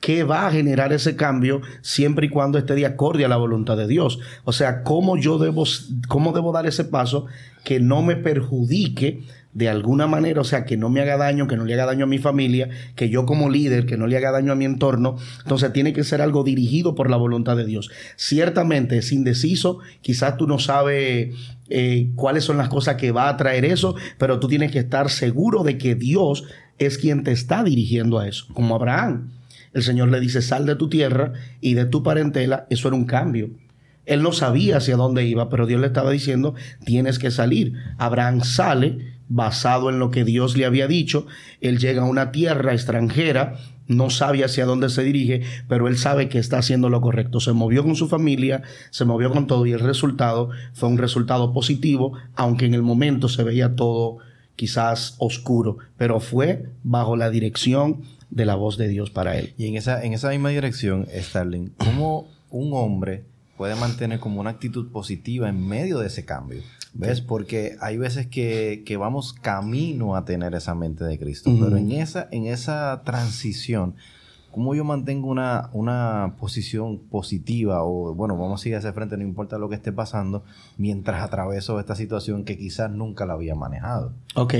qué 0.00 0.24
va 0.24 0.48
a 0.48 0.50
generar 0.50 0.92
ese 0.92 1.14
cambio 1.14 1.60
siempre 1.80 2.26
y 2.26 2.28
cuando 2.28 2.58
esté 2.58 2.74
de 2.74 2.86
acuerdo 2.86 3.24
a 3.24 3.28
la 3.28 3.36
voluntad 3.36 3.76
de 3.76 3.86
Dios. 3.86 4.18
O 4.44 4.52
sea, 4.52 4.82
cómo 4.82 5.16
yo 5.16 5.38
debo, 5.38 5.64
cómo 6.08 6.32
debo 6.32 6.52
dar 6.52 6.66
ese 6.66 6.84
paso 6.84 7.26
que 7.62 7.78
no 7.78 8.02
me 8.02 8.16
perjudique 8.16 9.22
de 9.54 9.68
alguna 9.68 10.06
manera, 10.06 10.40
o 10.40 10.44
sea, 10.44 10.64
que 10.64 10.76
no 10.76 10.88
me 10.88 11.00
haga 11.02 11.16
daño, 11.16 11.46
que 11.46 11.56
no 11.56 11.64
le 11.64 11.74
haga 11.74 11.86
daño 11.86 12.04
a 12.04 12.08
mi 12.08 12.18
familia, 12.18 12.70
que 12.96 13.10
yo 13.10 13.26
como 13.26 13.50
líder, 13.50 13.84
que 13.84 13.98
no 13.98 14.06
le 14.06 14.16
haga 14.16 14.30
daño 14.30 14.52
a 14.52 14.56
mi 14.56 14.64
entorno. 14.64 15.16
Entonces 15.42 15.72
tiene 15.72 15.92
que 15.92 16.04
ser 16.04 16.22
algo 16.22 16.42
dirigido 16.42 16.94
por 16.94 17.10
la 17.10 17.16
voluntad 17.16 17.56
de 17.56 17.66
Dios. 17.66 17.90
Ciertamente 18.16 18.98
es 18.98 19.12
indeciso, 19.12 19.78
quizás 20.00 20.38
tú 20.38 20.46
no 20.46 20.58
sabes 20.58 21.34
eh, 21.68 22.10
cuáles 22.14 22.44
son 22.44 22.56
las 22.56 22.68
cosas 22.68 22.96
que 22.96 23.12
va 23.12 23.28
a 23.28 23.36
traer 23.36 23.64
eso, 23.66 23.94
pero 24.18 24.40
tú 24.40 24.48
tienes 24.48 24.72
que 24.72 24.78
estar 24.78 25.10
seguro 25.10 25.64
de 25.64 25.76
que 25.76 25.94
Dios 25.94 26.44
es 26.78 26.96
quien 26.96 27.22
te 27.22 27.32
está 27.32 27.62
dirigiendo 27.62 28.18
a 28.18 28.28
eso, 28.28 28.46
como 28.54 28.74
Abraham. 28.74 29.32
El 29.74 29.82
Señor 29.82 30.10
le 30.10 30.20
dice, 30.20 30.42
sal 30.42 30.66
de 30.66 30.76
tu 30.76 30.88
tierra 30.88 31.32
y 31.60 31.74
de 31.74 31.84
tu 31.84 32.02
parentela, 32.02 32.66
eso 32.70 32.88
era 32.88 32.96
un 32.96 33.04
cambio. 33.04 33.50
Él 34.04 34.22
no 34.22 34.32
sabía 34.32 34.78
hacia 34.78 34.96
dónde 34.96 35.24
iba, 35.24 35.48
pero 35.48 35.66
Dios 35.66 35.80
le 35.80 35.86
estaba 35.86 36.10
diciendo, 36.10 36.54
tienes 36.84 37.18
que 37.18 37.30
salir. 37.30 37.74
Abraham 37.98 38.42
sale 38.42 39.11
basado 39.32 39.88
en 39.88 39.98
lo 39.98 40.10
que 40.10 40.24
Dios 40.24 40.56
le 40.58 40.66
había 40.66 40.86
dicho. 40.86 41.26
Él 41.62 41.78
llega 41.78 42.02
a 42.02 42.06
una 42.06 42.32
tierra 42.32 42.74
extranjera, 42.74 43.56
no 43.88 44.10
sabe 44.10 44.44
hacia 44.44 44.66
dónde 44.66 44.90
se 44.90 45.02
dirige, 45.02 45.42
pero 45.68 45.88
él 45.88 45.96
sabe 45.96 46.28
que 46.28 46.38
está 46.38 46.58
haciendo 46.58 46.90
lo 46.90 47.00
correcto. 47.00 47.40
Se 47.40 47.52
movió 47.52 47.82
con 47.82 47.96
su 47.96 48.08
familia, 48.08 48.62
se 48.90 49.06
movió 49.06 49.32
con 49.32 49.46
todo 49.46 49.64
y 49.64 49.72
el 49.72 49.80
resultado 49.80 50.50
fue 50.74 50.90
un 50.90 50.98
resultado 50.98 51.54
positivo, 51.54 52.12
aunque 52.36 52.66
en 52.66 52.74
el 52.74 52.82
momento 52.82 53.28
se 53.28 53.42
veía 53.42 53.74
todo 53.74 54.18
quizás 54.54 55.16
oscuro, 55.18 55.78
pero 55.96 56.20
fue 56.20 56.66
bajo 56.82 57.16
la 57.16 57.30
dirección 57.30 58.02
de 58.28 58.44
la 58.44 58.54
voz 58.54 58.76
de 58.76 58.88
Dios 58.88 59.10
para 59.10 59.38
él. 59.38 59.54
Y 59.56 59.66
en 59.66 59.76
esa, 59.76 60.04
en 60.04 60.12
esa 60.12 60.28
misma 60.28 60.50
dirección, 60.50 61.06
Starling, 61.10 61.72
¿cómo 61.78 62.28
un 62.50 62.72
hombre 62.74 63.24
puede 63.56 63.76
mantener 63.76 64.20
como 64.20 64.40
una 64.40 64.50
actitud 64.50 64.90
positiva 64.92 65.48
en 65.48 65.66
medio 65.66 66.00
de 66.00 66.08
ese 66.08 66.26
cambio? 66.26 66.60
¿Ves? 66.94 67.20
Porque 67.20 67.76
hay 67.80 67.96
veces 67.96 68.26
que, 68.26 68.96
vamos 68.98 69.32
camino 69.32 70.14
a 70.14 70.24
tener 70.24 70.54
esa 70.54 70.74
mente 70.74 71.04
de 71.04 71.18
Cristo, 71.18 71.50
pero 71.58 71.76
en 71.76 71.90
esa, 71.92 72.28
en 72.30 72.46
esa 72.46 73.02
transición 73.04 73.94
¿Cómo 74.52 74.74
yo 74.74 74.84
mantengo 74.84 75.28
una, 75.28 75.70
una 75.72 76.34
posición 76.38 76.98
positiva 76.98 77.82
o, 77.82 78.14
bueno, 78.14 78.36
vamos 78.36 78.60
a 78.60 78.62
seguir 78.62 78.76
hacia 78.76 78.92
frente, 78.92 79.16
no 79.16 79.22
importa 79.22 79.58
lo 79.58 79.70
que 79.70 79.76
esté 79.76 79.92
pasando, 79.92 80.44
mientras 80.76 81.22
atraveso 81.22 81.80
esta 81.80 81.96
situación 81.96 82.44
que 82.44 82.58
quizás 82.58 82.90
nunca 82.90 83.24
la 83.24 83.32
había 83.32 83.54
manejado? 83.54 84.12
Ok, 84.34 84.54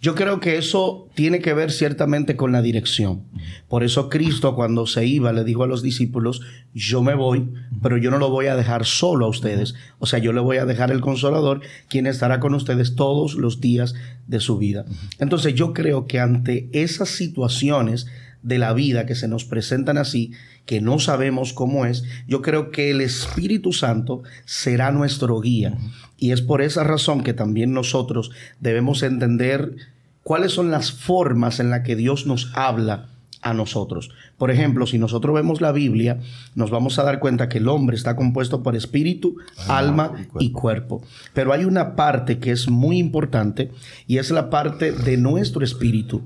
yo 0.00 0.14
creo 0.14 0.38
que 0.38 0.58
eso 0.58 1.08
tiene 1.14 1.40
que 1.40 1.54
ver 1.54 1.72
ciertamente 1.72 2.36
con 2.36 2.52
la 2.52 2.62
dirección. 2.62 3.22
Por 3.68 3.84
eso 3.84 4.08
Cristo 4.08 4.54
cuando 4.54 4.86
se 4.86 5.06
iba 5.06 5.32
le 5.32 5.44
dijo 5.44 5.64
a 5.64 5.66
los 5.66 5.82
discípulos, 5.82 6.42
yo 6.74 7.02
me 7.02 7.14
voy, 7.14 7.50
pero 7.82 7.96
yo 7.96 8.10
no 8.10 8.18
lo 8.18 8.30
voy 8.30 8.46
a 8.46 8.56
dejar 8.56 8.84
solo 8.84 9.26
a 9.26 9.28
ustedes. 9.28 9.74
O 9.98 10.06
sea, 10.06 10.18
yo 10.18 10.32
le 10.32 10.40
voy 10.40 10.58
a 10.58 10.66
dejar 10.66 10.90
el 10.90 11.00
consolador, 11.00 11.60
quien 11.88 12.06
estará 12.06 12.38
con 12.38 12.54
ustedes 12.54 12.96
todos 12.96 13.34
los 13.34 13.60
días 13.60 13.94
de 14.26 14.40
su 14.40 14.58
vida. 14.58 14.84
Entonces 15.18 15.54
yo 15.54 15.72
creo 15.72 16.06
que 16.06 16.20
ante 16.20 16.68
esas 16.72 17.08
situaciones, 17.08 18.06
de 18.48 18.58
la 18.58 18.72
vida 18.72 19.06
que 19.06 19.14
se 19.14 19.28
nos 19.28 19.44
presentan 19.44 19.98
así, 19.98 20.32
que 20.64 20.80
no 20.80 20.98
sabemos 20.98 21.52
cómo 21.52 21.86
es, 21.86 22.04
yo 22.26 22.42
creo 22.42 22.70
que 22.70 22.90
el 22.90 23.00
Espíritu 23.00 23.72
Santo 23.72 24.22
será 24.46 24.90
nuestro 24.90 25.40
guía. 25.40 25.76
Y 26.16 26.32
es 26.32 26.42
por 26.42 26.62
esa 26.62 26.82
razón 26.82 27.22
que 27.22 27.34
también 27.34 27.72
nosotros 27.72 28.30
debemos 28.58 29.02
entender 29.02 29.76
cuáles 30.22 30.52
son 30.52 30.70
las 30.70 30.90
formas 30.92 31.60
en 31.60 31.70
las 31.70 31.82
que 31.82 31.94
Dios 31.94 32.26
nos 32.26 32.50
habla 32.54 33.10
a 33.42 33.54
nosotros. 33.54 34.10
Por 34.36 34.50
ejemplo, 34.50 34.86
si 34.86 34.98
nosotros 34.98 35.34
vemos 35.34 35.60
la 35.60 35.72
Biblia, 35.72 36.18
nos 36.54 36.70
vamos 36.70 36.98
a 36.98 37.04
dar 37.04 37.20
cuenta 37.20 37.48
que 37.48 37.58
el 37.58 37.68
hombre 37.68 37.96
está 37.96 38.16
compuesto 38.16 38.62
por 38.62 38.74
espíritu, 38.74 39.36
ah, 39.68 39.78
alma 39.78 40.12
y 40.40 40.50
cuerpo. 40.50 41.02
Pero 41.34 41.52
hay 41.52 41.64
una 41.64 41.94
parte 41.96 42.38
que 42.38 42.50
es 42.50 42.68
muy 42.68 42.98
importante 42.98 43.70
y 44.06 44.18
es 44.18 44.30
la 44.30 44.50
parte 44.50 44.92
de 44.92 45.16
nuestro 45.18 45.62
espíritu. 45.62 46.22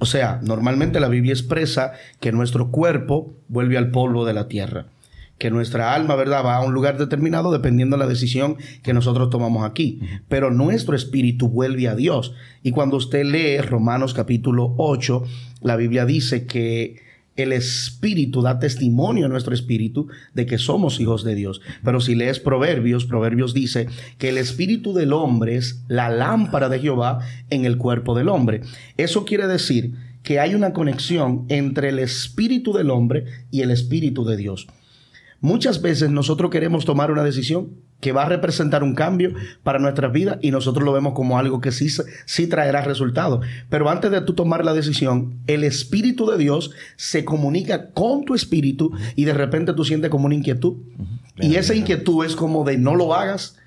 O 0.00 0.06
sea, 0.06 0.40
normalmente 0.42 0.98
la 0.98 1.08
Biblia 1.08 1.34
expresa 1.34 1.92
que 2.20 2.32
nuestro 2.32 2.70
cuerpo 2.70 3.34
vuelve 3.48 3.76
al 3.76 3.90
polvo 3.90 4.24
de 4.24 4.32
la 4.32 4.48
tierra, 4.48 4.86
que 5.36 5.50
nuestra 5.50 5.94
alma, 5.94 6.16
¿verdad?, 6.16 6.42
va 6.42 6.56
a 6.56 6.64
un 6.64 6.72
lugar 6.72 6.96
determinado 6.96 7.52
dependiendo 7.52 7.96
de 7.96 8.04
la 8.04 8.08
decisión 8.08 8.56
que 8.82 8.94
nosotros 8.94 9.28
tomamos 9.28 9.62
aquí, 9.62 10.00
pero 10.28 10.50
nuestro 10.50 10.96
espíritu 10.96 11.48
vuelve 11.50 11.86
a 11.86 11.94
Dios. 11.94 12.34
Y 12.62 12.72
cuando 12.72 12.96
usted 12.96 13.24
lee 13.24 13.60
Romanos 13.60 14.14
capítulo 14.14 14.74
8, 14.78 15.22
la 15.60 15.76
Biblia 15.76 16.06
dice 16.06 16.46
que 16.46 17.09
el 17.36 17.52
Espíritu 17.52 18.42
da 18.42 18.58
testimonio 18.58 19.26
a 19.26 19.28
nuestro 19.28 19.54
Espíritu 19.54 20.08
de 20.34 20.46
que 20.46 20.58
somos 20.58 21.00
hijos 21.00 21.24
de 21.24 21.34
Dios. 21.34 21.60
Pero 21.84 22.00
si 22.00 22.14
lees 22.14 22.40
Proverbios, 22.40 23.06
Proverbios 23.06 23.54
dice 23.54 23.88
que 24.18 24.28
el 24.28 24.38
Espíritu 24.38 24.92
del 24.92 25.12
hombre 25.12 25.56
es 25.56 25.82
la 25.88 26.08
lámpara 26.10 26.68
de 26.68 26.80
Jehová 26.80 27.20
en 27.50 27.64
el 27.64 27.78
cuerpo 27.78 28.14
del 28.14 28.28
hombre. 28.28 28.62
Eso 28.96 29.24
quiere 29.24 29.46
decir 29.46 29.94
que 30.22 30.38
hay 30.38 30.54
una 30.54 30.72
conexión 30.72 31.46
entre 31.48 31.88
el 31.88 31.98
Espíritu 31.98 32.72
del 32.72 32.90
hombre 32.90 33.24
y 33.50 33.62
el 33.62 33.70
Espíritu 33.70 34.24
de 34.24 34.36
Dios. 34.36 34.66
Muchas 35.40 35.80
veces 35.80 36.10
nosotros 36.10 36.50
queremos 36.50 36.84
tomar 36.84 37.10
una 37.10 37.24
decisión 37.24 37.70
que 38.00 38.12
va 38.12 38.22
a 38.22 38.28
representar 38.28 38.82
un 38.82 38.94
cambio 38.94 39.32
para 39.62 39.78
nuestras 39.78 40.12
vidas 40.12 40.38
y 40.42 40.50
nosotros 40.50 40.84
lo 40.84 40.92
vemos 40.92 41.12
como 41.14 41.38
algo 41.38 41.60
que 41.60 41.72
sí, 41.72 41.88
sí 42.24 42.46
traerá 42.46 42.82
resultados. 42.82 43.44
Pero 43.68 43.88
antes 43.88 44.10
de 44.10 44.20
tú 44.20 44.34
tomar 44.34 44.64
la 44.64 44.74
decisión, 44.74 45.38
el 45.46 45.64
Espíritu 45.64 46.26
de 46.30 46.38
Dios 46.38 46.72
se 46.96 47.24
comunica 47.24 47.90
con 47.90 48.24
tu 48.24 48.34
espíritu 48.34 48.92
y 49.16 49.24
de 49.24 49.34
repente 49.34 49.72
tú 49.74 49.84
sientes 49.84 50.10
como 50.10 50.26
una 50.26 50.34
inquietud. 50.34 50.76
Y 51.38 51.56
esa 51.56 51.74
inquietud 51.74 52.24
es 52.24 52.36
como 52.36 52.64
de 52.64 52.76
no 52.76 52.94
lo 52.94 53.14
hagas, 53.14 53.59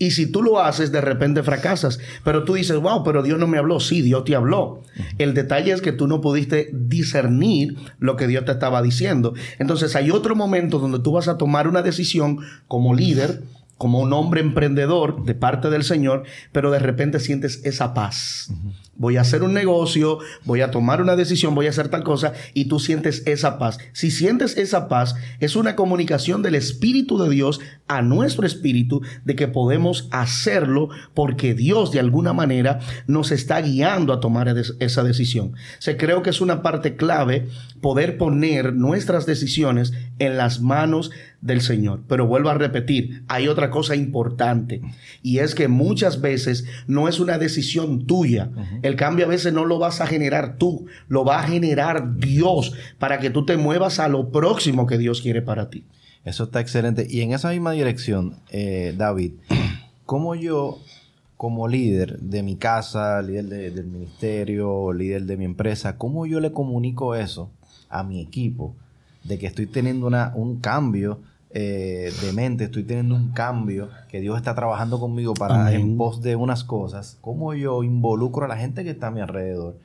y 0.00 0.12
si 0.12 0.26
tú 0.26 0.42
lo 0.42 0.60
haces, 0.60 0.92
de 0.92 1.02
repente 1.02 1.42
fracasas. 1.42 2.00
Pero 2.24 2.44
tú 2.44 2.54
dices, 2.54 2.80
wow, 2.80 3.04
pero 3.04 3.22
Dios 3.22 3.38
no 3.38 3.46
me 3.46 3.58
habló. 3.58 3.80
Sí, 3.80 4.00
Dios 4.00 4.24
te 4.24 4.34
habló. 4.34 4.82
El 5.18 5.34
detalle 5.34 5.72
es 5.72 5.82
que 5.82 5.92
tú 5.92 6.08
no 6.08 6.22
pudiste 6.22 6.70
discernir 6.72 7.76
lo 7.98 8.16
que 8.16 8.26
Dios 8.26 8.46
te 8.46 8.52
estaba 8.52 8.80
diciendo. 8.80 9.34
Entonces 9.58 9.94
hay 9.96 10.10
otro 10.10 10.34
momento 10.34 10.78
donde 10.78 11.00
tú 11.00 11.12
vas 11.12 11.28
a 11.28 11.36
tomar 11.36 11.68
una 11.68 11.82
decisión 11.82 12.38
como 12.66 12.94
líder 12.94 13.42
como 13.76 14.00
un 14.00 14.12
hombre 14.12 14.42
emprendedor 14.42 15.24
de 15.24 15.34
parte 15.34 15.70
del 15.70 15.84
Señor, 15.84 16.24
pero 16.52 16.70
de 16.70 16.78
repente 16.78 17.18
sientes 17.18 17.62
esa 17.64 17.94
paz. 17.94 18.52
Voy 19.00 19.16
a 19.16 19.22
hacer 19.22 19.42
un 19.42 19.54
negocio, 19.54 20.18
voy 20.44 20.60
a 20.60 20.70
tomar 20.70 21.00
una 21.00 21.16
decisión, 21.16 21.54
voy 21.54 21.66
a 21.66 21.70
hacer 21.70 21.88
tal 21.88 22.02
cosa 22.04 22.34
y 22.52 22.66
tú 22.66 22.78
sientes 22.78 23.22
esa 23.26 23.58
paz. 23.58 23.78
Si 23.94 24.10
sientes 24.10 24.58
esa 24.58 24.88
paz, 24.88 25.14
es 25.38 25.56
una 25.56 25.74
comunicación 25.74 26.42
del 26.42 26.54
Espíritu 26.54 27.16
de 27.16 27.30
Dios 27.30 27.60
a 27.88 28.02
nuestro 28.02 28.46
espíritu 28.46 29.00
de 29.24 29.36
que 29.36 29.48
podemos 29.48 30.06
hacerlo 30.10 30.90
porque 31.14 31.54
Dios 31.54 31.92
de 31.92 32.00
alguna 32.00 32.34
manera 32.34 32.80
nos 33.06 33.32
está 33.32 33.62
guiando 33.62 34.12
a 34.12 34.20
tomar 34.20 34.54
esa 34.80 35.02
decisión. 35.02 35.54
Se 35.78 35.96
creo 35.96 36.22
que 36.22 36.28
es 36.28 36.42
una 36.42 36.60
parte 36.60 36.94
clave 36.96 37.48
poder 37.80 38.18
poner 38.18 38.74
nuestras 38.74 39.24
decisiones 39.24 39.94
en 40.18 40.36
las 40.36 40.60
manos 40.60 41.10
del 41.40 41.62
Señor. 41.62 42.02
Pero 42.06 42.26
vuelvo 42.26 42.50
a 42.50 42.54
repetir, 42.54 43.24
hay 43.28 43.48
otra 43.48 43.70
cosa 43.70 43.96
importante 43.96 44.82
y 45.22 45.38
es 45.38 45.54
que 45.54 45.68
muchas 45.68 46.20
veces 46.20 46.66
no 46.86 47.08
es 47.08 47.20
una 47.20 47.38
decisión 47.38 48.06
tuya. 48.06 48.50
El 48.90 48.96
cambio 48.96 49.24
a 49.24 49.28
veces 49.28 49.52
no 49.52 49.64
lo 49.64 49.78
vas 49.78 50.00
a 50.00 50.06
generar 50.06 50.56
tú, 50.56 50.86
lo 51.08 51.24
va 51.24 51.40
a 51.40 51.44
generar 51.44 52.16
Dios 52.16 52.72
para 52.98 53.20
que 53.20 53.30
tú 53.30 53.46
te 53.46 53.56
muevas 53.56 54.00
a 54.00 54.08
lo 54.08 54.30
próximo 54.30 54.86
que 54.86 54.98
Dios 54.98 55.22
quiere 55.22 55.42
para 55.42 55.70
ti. 55.70 55.84
Eso 56.24 56.44
está 56.44 56.60
excelente. 56.60 57.06
Y 57.08 57.20
en 57.22 57.32
esa 57.32 57.50
misma 57.50 57.72
dirección, 57.72 58.36
eh, 58.50 58.94
David, 58.96 59.34
¿cómo 60.06 60.34
yo 60.34 60.78
como 61.36 61.68
líder 61.68 62.18
de 62.18 62.42
mi 62.42 62.56
casa, 62.56 63.22
líder 63.22 63.46
del 63.46 63.86
ministerio, 63.86 64.92
líder 64.92 65.22
de 65.22 65.38
mi 65.38 65.46
empresa, 65.46 65.96
cómo 65.96 66.26
yo 66.26 66.38
le 66.38 66.52
comunico 66.52 67.14
eso 67.14 67.50
a 67.88 68.02
mi 68.02 68.20
equipo 68.20 68.74
de 69.24 69.38
que 69.38 69.46
estoy 69.46 69.66
teniendo 69.66 70.06
una, 70.06 70.32
un 70.34 70.60
cambio 70.60 71.20
eh, 71.52 72.12
de 72.22 72.32
mente, 72.32 72.64
estoy 72.64 72.84
teniendo 72.84 73.14
un 73.14 73.32
cambio, 73.32 73.88
que 74.08 74.20
Dios 74.20 74.36
está 74.36 74.54
trabajando 74.54 75.00
conmigo 75.00 75.34
para 75.34 75.72
en 75.72 75.96
pos 75.96 76.22
de 76.22 76.36
unas 76.36 76.64
cosas, 76.64 77.18
cómo 77.20 77.54
yo 77.54 77.82
involucro 77.82 78.44
a 78.44 78.48
la 78.48 78.56
gente 78.56 78.84
que 78.84 78.90
está 78.90 79.08
a 79.08 79.10
mi 79.10 79.20
alrededor 79.20 79.76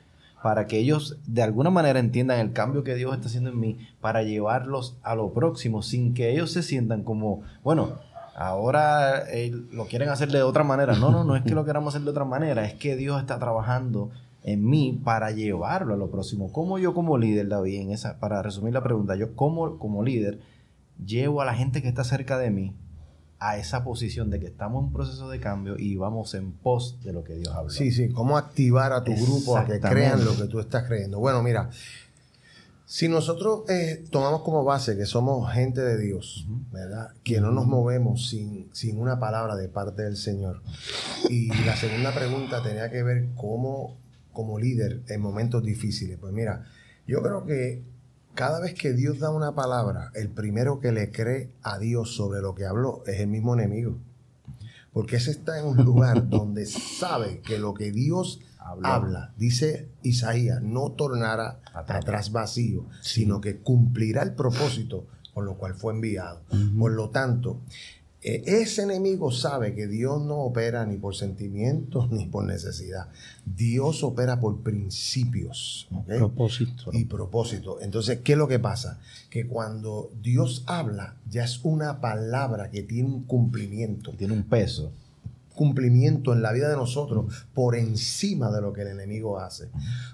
para 0.46 0.68
que 0.68 0.78
ellos 0.78 1.18
de 1.26 1.42
alguna 1.42 1.70
manera 1.70 1.98
entiendan 1.98 2.38
el 2.38 2.52
cambio 2.52 2.84
que 2.84 2.94
Dios 2.94 3.12
está 3.14 3.26
haciendo 3.26 3.50
en 3.50 3.58
mí, 3.58 3.78
para 4.00 4.22
llevarlos 4.22 4.96
a 5.02 5.16
lo 5.16 5.32
próximo, 5.32 5.82
sin 5.82 6.14
que 6.14 6.30
ellos 6.30 6.52
se 6.52 6.62
sientan 6.62 7.02
como, 7.02 7.42
bueno, 7.64 7.94
ahora 8.36 9.24
eh, 9.28 9.52
lo 9.72 9.86
quieren 9.86 10.08
hacer 10.08 10.30
de 10.30 10.42
otra 10.42 10.62
manera. 10.62 10.94
No, 10.94 11.10
no, 11.10 11.24
no 11.24 11.34
es 11.34 11.42
que 11.42 11.54
lo 11.54 11.64
queramos 11.64 11.94
hacer 11.94 12.04
de 12.04 12.10
otra 12.10 12.24
manera, 12.24 12.64
es 12.64 12.74
que 12.74 12.94
Dios 12.94 13.20
está 13.20 13.40
trabajando 13.40 14.10
en 14.44 14.64
mí 14.64 15.00
para 15.02 15.32
llevarlo 15.32 15.94
a 15.94 15.96
lo 15.96 16.12
próximo. 16.12 16.52
¿Cómo 16.52 16.78
yo 16.78 16.94
como 16.94 17.18
líder, 17.18 17.48
David, 17.48 17.80
en 17.80 17.90
esa, 17.90 18.20
para 18.20 18.40
resumir 18.40 18.72
la 18.72 18.84
pregunta, 18.84 19.16
yo 19.16 19.34
como, 19.34 19.78
como 19.80 20.04
líder 20.04 20.38
llevo 21.04 21.42
a 21.42 21.44
la 21.44 21.54
gente 21.54 21.82
que 21.82 21.88
está 21.88 22.04
cerca 22.04 22.38
de 22.38 22.50
mí 22.50 22.74
a 23.38 23.58
esa 23.58 23.84
posición 23.84 24.30
de 24.30 24.40
que 24.40 24.46
estamos 24.46 24.80
en 24.80 24.86
un 24.86 24.92
proceso 24.92 25.28
de 25.28 25.40
cambio 25.40 25.76
y 25.78 25.96
vamos 25.96 26.34
en 26.34 26.52
pos 26.52 26.98
de 27.02 27.12
lo 27.12 27.22
que 27.22 27.34
Dios 27.34 27.54
habla. 27.54 27.70
Sí, 27.70 27.92
sí, 27.92 28.08
cómo 28.08 28.38
activar 28.38 28.92
a 28.92 29.04
tu 29.04 29.14
grupo 29.14 29.56
a 29.56 29.66
que 29.66 29.78
crean 29.78 30.24
lo 30.24 30.36
que 30.36 30.44
tú 30.44 30.58
estás 30.58 30.84
creyendo. 30.84 31.18
Bueno, 31.18 31.42
mira, 31.42 31.68
si 32.86 33.08
nosotros 33.08 33.68
eh, 33.68 34.04
tomamos 34.10 34.42
como 34.42 34.64
base 34.64 34.96
que 34.96 35.06
somos 35.06 35.52
gente 35.52 35.82
de 35.82 35.98
Dios, 35.98 36.46
¿verdad? 36.72 37.10
Que 37.24 37.40
no 37.40 37.50
nos 37.50 37.66
movemos 37.66 38.28
sin, 38.30 38.70
sin 38.72 38.98
una 38.98 39.20
palabra 39.20 39.56
de 39.56 39.68
parte 39.68 40.02
del 40.02 40.16
Señor. 40.16 40.62
Y 41.28 41.48
la 41.64 41.76
segunda 41.76 42.14
pregunta 42.14 42.62
tenía 42.62 42.90
que 42.90 43.02
ver 43.02 43.28
cómo 43.34 43.98
como 44.32 44.58
líder 44.58 45.02
en 45.08 45.20
momentos 45.20 45.64
difíciles. 45.64 46.18
Pues 46.18 46.32
mira, 46.32 46.64
yo 47.06 47.22
creo 47.22 47.44
que 47.44 47.82
cada 48.36 48.60
vez 48.60 48.74
que 48.74 48.92
Dios 48.92 49.18
da 49.18 49.30
una 49.30 49.54
palabra, 49.54 50.12
el 50.14 50.28
primero 50.28 50.78
que 50.78 50.92
le 50.92 51.10
cree 51.10 51.50
a 51.62 51.78
Dios 51.78 52.14
sobre 52.14 52.40
lo 52.40 52.54
que 52.54 52.66
habló 52.66 53.02
es 53.06 53.18
el 53.18 53.26
mismo 53.28 53.54
enemigo. 53.54 53.98
Porque 54.92 55.16
ese 55.16 55.32
está 55.32 55.58
en 55.58 55.66
un 55.66 55.84
lugar 55.84 56.28
donde 56.28 56.66
sabe 56.66 57.40
que 57.40 57.58
lo 57.58 57.74
que 57.74 57.90
Dios 57.90 58.40
habla, 58.58 59.32
dice 59.36 59.88
Isaías, 60.02 60.60
no 60.60 60.92
tornará 60.92 61.60
atrás 61.72 62.30
vacío, 62.30 62.86
sino 63.00 63.40
que 63.40 63.58
cumplirá 63.58 64.22
el 64.22 64.34
propósito 64.34 65.06
con 65.32 65.44
lo 65.44 65.56
cual 65.56 65.74
fue 65.74 65.92
enviado. 65.92 66.42
Por 66.78 66.92
lo 66.92 67.10
tanto, 67.10 67.60
ese 68.22 68.82
enemigo 68.82 69.30
sabe 69.30 69.74
que 69.74 69.86
Dios 69.86 70.20
no 70.22 70.38
opera 70.38 70.84
ni 70.84 70.96
por 70.96 71.14
sentimientos 71.14 72.10
ni 72.10 72.26
por 72.26 72.44
necesidad. 72.44 73.08
Dios 73.44 74.02
opera 74.02 74.40
por 74.40 74.62
principios. 74.62 75.88
Propósito. 76.06 76.90
Y 76.92 77.04
propósito. 77.04 77.80
Entonces, 77.80 78.20
¿qué 78.24 78.32
es 78.32 78.38
lo 78.38 78.48
que 78.48 78.58
pasa? 78.58 78.98
Que 79.30 79.46
cuando 79.46 80.10
Dios 80.22 80.64
habla, 80.66 81.16
ya 81.30 81.44
es 81.44 81.60
una 81.62 82.00
palabra 82.00 82.70
que 82.70 82.82
tiene 82.82 83.08
un 83.08 83.22
cumplimiento. 83.24 84.12
Tiene 84.12 84.34
un 84.34 84.44
peso. 84.44 84.92
Cumplimiento 85.54 86.32
en 86.32 86.42
la 86.42 86.52
vida 86.52 86.68
de 86.68 86.76
nosotros 86.76 87.46
por 87.54 87.76
encima 87.76 88.50
de 88.50 88.60
lo 88.60 88.72
que 88.72 88.82
el 88.82 88.88
enemigo 88.88 89.38
hace. 89.38 89.68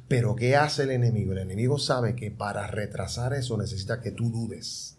Pero 0.07 0.37
¿qué 0.37 0.55
hace 0.55 0.85
el 0.85 0.91
enemigo? 0.91 1.33
El 1.33 1.39
enemigo 1.39 1.79
sabe 1.79 2.15
que 2.15 2.31
para 2.31 2.67
retrasar 2.67 3.33
eso 3.33 3.57
necesita 3.57 4.01
que 4.01 4.13
tú 4.13 4.31
dudes 4.31 4.97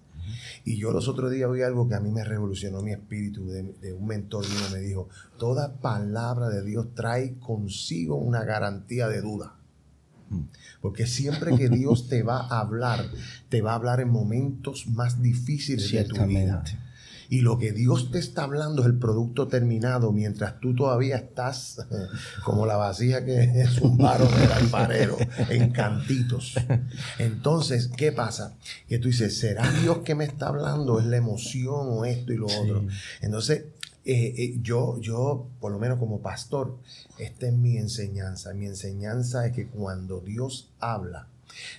y 0.65 0.77
yo 0.77 0.91
los 0.91 1.07
otros 1.07 1.31
días 1.31 1.49
oí 1.49 1.61
algo 1.61 1.87
que 1.87 1.95
a 1.95 1.99
mí 1.99 2.11
me 2.11 2.23
revolucionó 2.23 2.81
mi 2.81 2.91
espíritu 2.91 3.47
de, 3.47 3.93
un 3.93 4.05
mentor 4.05 4.47
mío. 4.47 4.69
Me 4.71 4.79
dijo, 4.79 5.09
toda 5.37 5.75
palabra 5.81 6.49
de 6.49 6.63
Dios 6.63 6.93
trae 6.95 7.37
consigo 7.39 8.15
una 8.15 8.43
garantía 8.43 9.07
de 9.07 9.21
duda. 9.21 9.55
Porque 10.81 11.05
siempre 11.05 11.55
que 11.55 11.69
Dios 11.69 12.07
te 12.07 12.23
va 12.23 12.47
a 12.47 12.59
hablar, 12.59 13.05
te 13.49 13.61
va 13.61 13.73
a 13.73 13.75
hablar 13.75 13.99
en 13.99 14.09
momentos 14.09 14.87
más 14.87 15.21
difíciles 15.21 15.91
de 15.91 16.03
tu 16.05 16.25
vida. 16.25 16.63
Y 17.33 17.41
lo 17.41 17.57
que 17.57 17.71
Dios 17.71 18.11
te 18.11 18.19
está 18.19 18.43
hablando 18.43 18.83
es 18.83 18.87
el 18.89 18.99
producto 18.99 19.47
terminado 19.47 20.11
mientras 20.11 20.59
tú 20.59 20.75
todavía 20.75 21.15
estás 21.15 21.83
como 22.45 22.67
la 22.67 22.77
vasija 22.77 23.25
que 23.25 23.41
es 23.59 23.81
un 23.81 23.97
paro 23.97 24.27
del 24.27 24.51
alfarero 24.51 25.17
en 25.49 25.71
cantitos. 25.71 26.53
Entonces, 27.17 27.89
¿qué 27.97 28.11
pasa? 28.11 28.55
Que 28.87 28.99
tú 28.99 29.07
dices, 29.07 29.35
¿será 29.35 29.67
Dios 29.81 30.01
que 30.05 30.13
me 30.13 30.25
está 30.25 30.49
hablando? 30.49 30.99
¿Es 30.99 31.07
la 31.07 31.17
emoción 31.17 31.87
o 31.89 32.05
esto 32.05 32.33
y 32.33 32.37
lo 32.37 32.45
otro? 32.45 32.85
Entonces, 33.19 33.63
eh, 34.05 34.35
eh, 34.37 34.59
yo, 34.61 35.01
yo, 35.01 35.47
por 35.59 35.71
lo 35.71 35.79
menos 35.79 35.97
como 35.97 36.21
pastor, 36.21 36.77
esta 37.17 37.47
es 37.47 37.53
mi 37.53 37.77
enseñanza. 37.77 38.53
Mi 38.53 38.67
enseñanza 38.67 39.47
es 39.47 39.53
que 39.53 39.65
cuando 39.65 40.19
Dios 40.19 40.69
habla, 40.79 41.29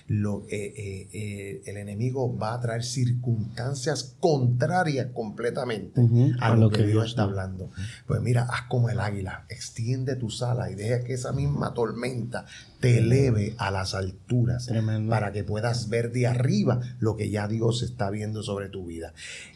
lo, 0.07 0.45
eh, 0.49 0.73
eh, 0.75 1.09
eh, 1.13 1.61
el 1.65 1.77
enemigo 1.77 2.37
va 2.37 2.53
a 2.53 2.61
traer 2.61 2.83
circunstancias 2.83 4.15
contrarias 4.19 5.07
completamente 5.13 6.01
a, 6.39 6.55
lo, 6.55 6.69
que, 6.69 6.85
Dios 6.85 7.09
está 7.09 7.23
hablando. 7.23 7.69
Pues 8.07 8.21
mira, 8.21 8.43
haz 8.43 8.63
como 8.63 8.89
el 8.89 8.99
águila, 8.99 9.45
extiende 9.49 10.15
tu 10.15 10.29
sala 10.29 10.69
y 10.71 10.75
deja 10.75 11.03
que 11.03 11.13
esa 11.13 11.31
misma 11.31 11.73
tormenta 11.73 12.45
te 12.79 12.99
eleve 12.99 13.55
a 13.57 13.71
las 13.71 13.93
alturas 13.93 14.69
para 15.09 15.31
que 15.31 15.43
puedas 15.43 15.89
ver 15.89 16.11
de 16.11 16.27
arriba 16.27 16.81
lo 16.99 17.15
que 17.15 17.29
ya 17.29 17.47
Dios 17.47 17.81
está 17.81 18.09
viendo 18.09 18.43
sobre 18.43 18.69
tu 18.69 18.85
vida. 18.85 19.13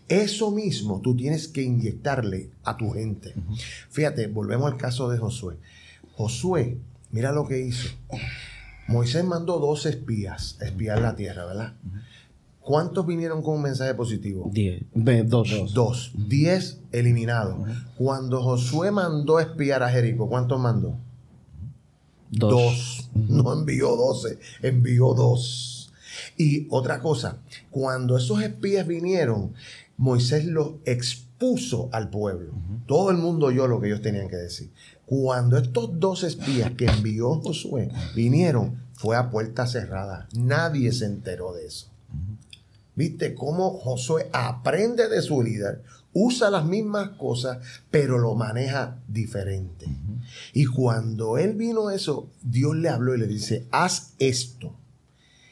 Eso 0.07 0.49
mismo 0.51 1.01
tú 1.01 1.15
tienes 1.15 1.47
que 1.47 1.61
inyectarle 1.61 2.49
a 2.63 2.77
tu 2.77 2.91
gente. 2.91 3.35
Fíjate, 3.89 4.27
volvemos 4.27 4.71
al 4.71 4.77
caso 4.77 5.09
de 5.09 5.19
Josué. 5.19 5.57
Josué, 6.15 6.77
mira 7.11 7.31
lo 7.31 7.47
que 7.47 7.61
hizo. 7.61 7.89
Moisés 8.89 9.23
mandó 9.23 9.59
dos 9.59 9.85
espías 9.85 10.57
a 10.61 10.65
espiar 10.65 10.99
la 10.99 11.15
tierra, 11.15 11.45
¿verdad? 11.45 11.73
¿Cuántos 12.59 13.05
vinieron 13.05 13.43
con 13.43 13.55
un 13.57 13.61
mensaje 13.61 13.93
positivo? 13.93 14.49
Diez. 14.51 14.83
Dos. 14.93 15.73
Dos. 15.73 16.11
Diez 16.15 16.79
eliminados. 16.91 17.69
Cuando 17.97 18.41
Josué 18.41 18.91
mandó 18.91 19.37
a 19.37 19.43
espiar 19.43 19.83
a 19.83 19.89
Jericó, 19.89 20.27
¿cuántos 20.27 20.59
mandó? 20.59 20.95
Dos. 22.31 23.09
No 23.13 23.53
envió 23.53 23.95
doce, 23.95 24.39
envió 24.61 25.13
dos. 25.13 25.91
Y 26.37 26.67
otra 26.69 26.99
cosa, 26.99 27.37
cuando 27.69 28.17
esos 28.17 28.41
espías 28.41 28.87
vinieron, 28.87 29.53
Moisés 29.97 30.45
los 30.45 30.73
expuso 30.85 31.89
al 31.91 32.09
pueblo. 32.09 32.53
Todo 32.87 33.11
el 33.11 33.17
mundo 33.17 33.47
oyó 33.47 33.67
lo 33.67 33.79
que 33.79 33.87
ellos 33.87 34.01
tenían 34.01 34.29
que 34.29 34.35
decir. 34.35 34.71
Cuando 35.09 35.57
estos 35.57 35.99
dos 35.99 36.21
espías 36.21 36.73
que 36.73 36.85
envió 36.85 37.41
Josué 37.41 37.89
vinieron, 38.13 38.83
fue 38.93 39.15
a 39.15 39.31
puerta 39.31 39.65
cerrada. 39.65 40.29
Nadie 40.33 40.91
se 40.91 41.05
enteró 41.05 41.51
de 41.51 41.65
eso. 41.65 41.87
¿Viste 42.93 43.33
cómo 43.33 43.71
Josué 43.71 44.29
aprende 44.33 45.09
de 45.09 45.23
su 45.23 45.41
líder, 45.41 45.81
usa 46.13 46.51
las 46.51 46.63
mismas 46.63 47.09
cosas, 47.17 47.57
pero 47.89 48.19
lo 48.19 48.35
maneja 48.35 48.99
diferente? 49.07 49.87
Y 50.53 50.67
cuando 50.67 51.39
él 51.39 51.55
vino 51.55 51.89
eso, 51.89 52.29
Dios 52.43 52.75
le 52.75 52.89
habló 52.89 53.15
y 53.15 53.17
le 53.17 53.25
dice, 53.25 53.65
haz 53.71 54.13
esto. 54.19 54.75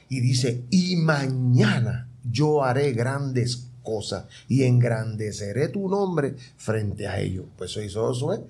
Y 0.08 0.20
dice, 0.20 0.66
y 0.70 0.98
mañana 0.98 2.12
yo 2.30 2.64
haré 2.64 2.92
grandes 2.92 3.70
cosas 3.82 4.26
y 4.48 4.66
engrandeceré 4.66 5.70
tu 5.70 5.90
nombre 5.90 6.36
frente 6.58 7.08
a 7.08 7.20
ellos. 7.20 7.46
Pues 7.58 7.72
eso 7.72 7.82
hizo 7.82 8.06
Josué. 8.06 8.42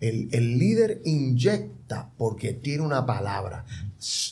El, 0.00 0.28
el, 0.32 0.58
líder 0.58 1.00
inyecta 1.04 2.10
porque 2.18 2.52
tiene 2.52 2.82
una 2.82 3.06
palabra, 3.06 3.64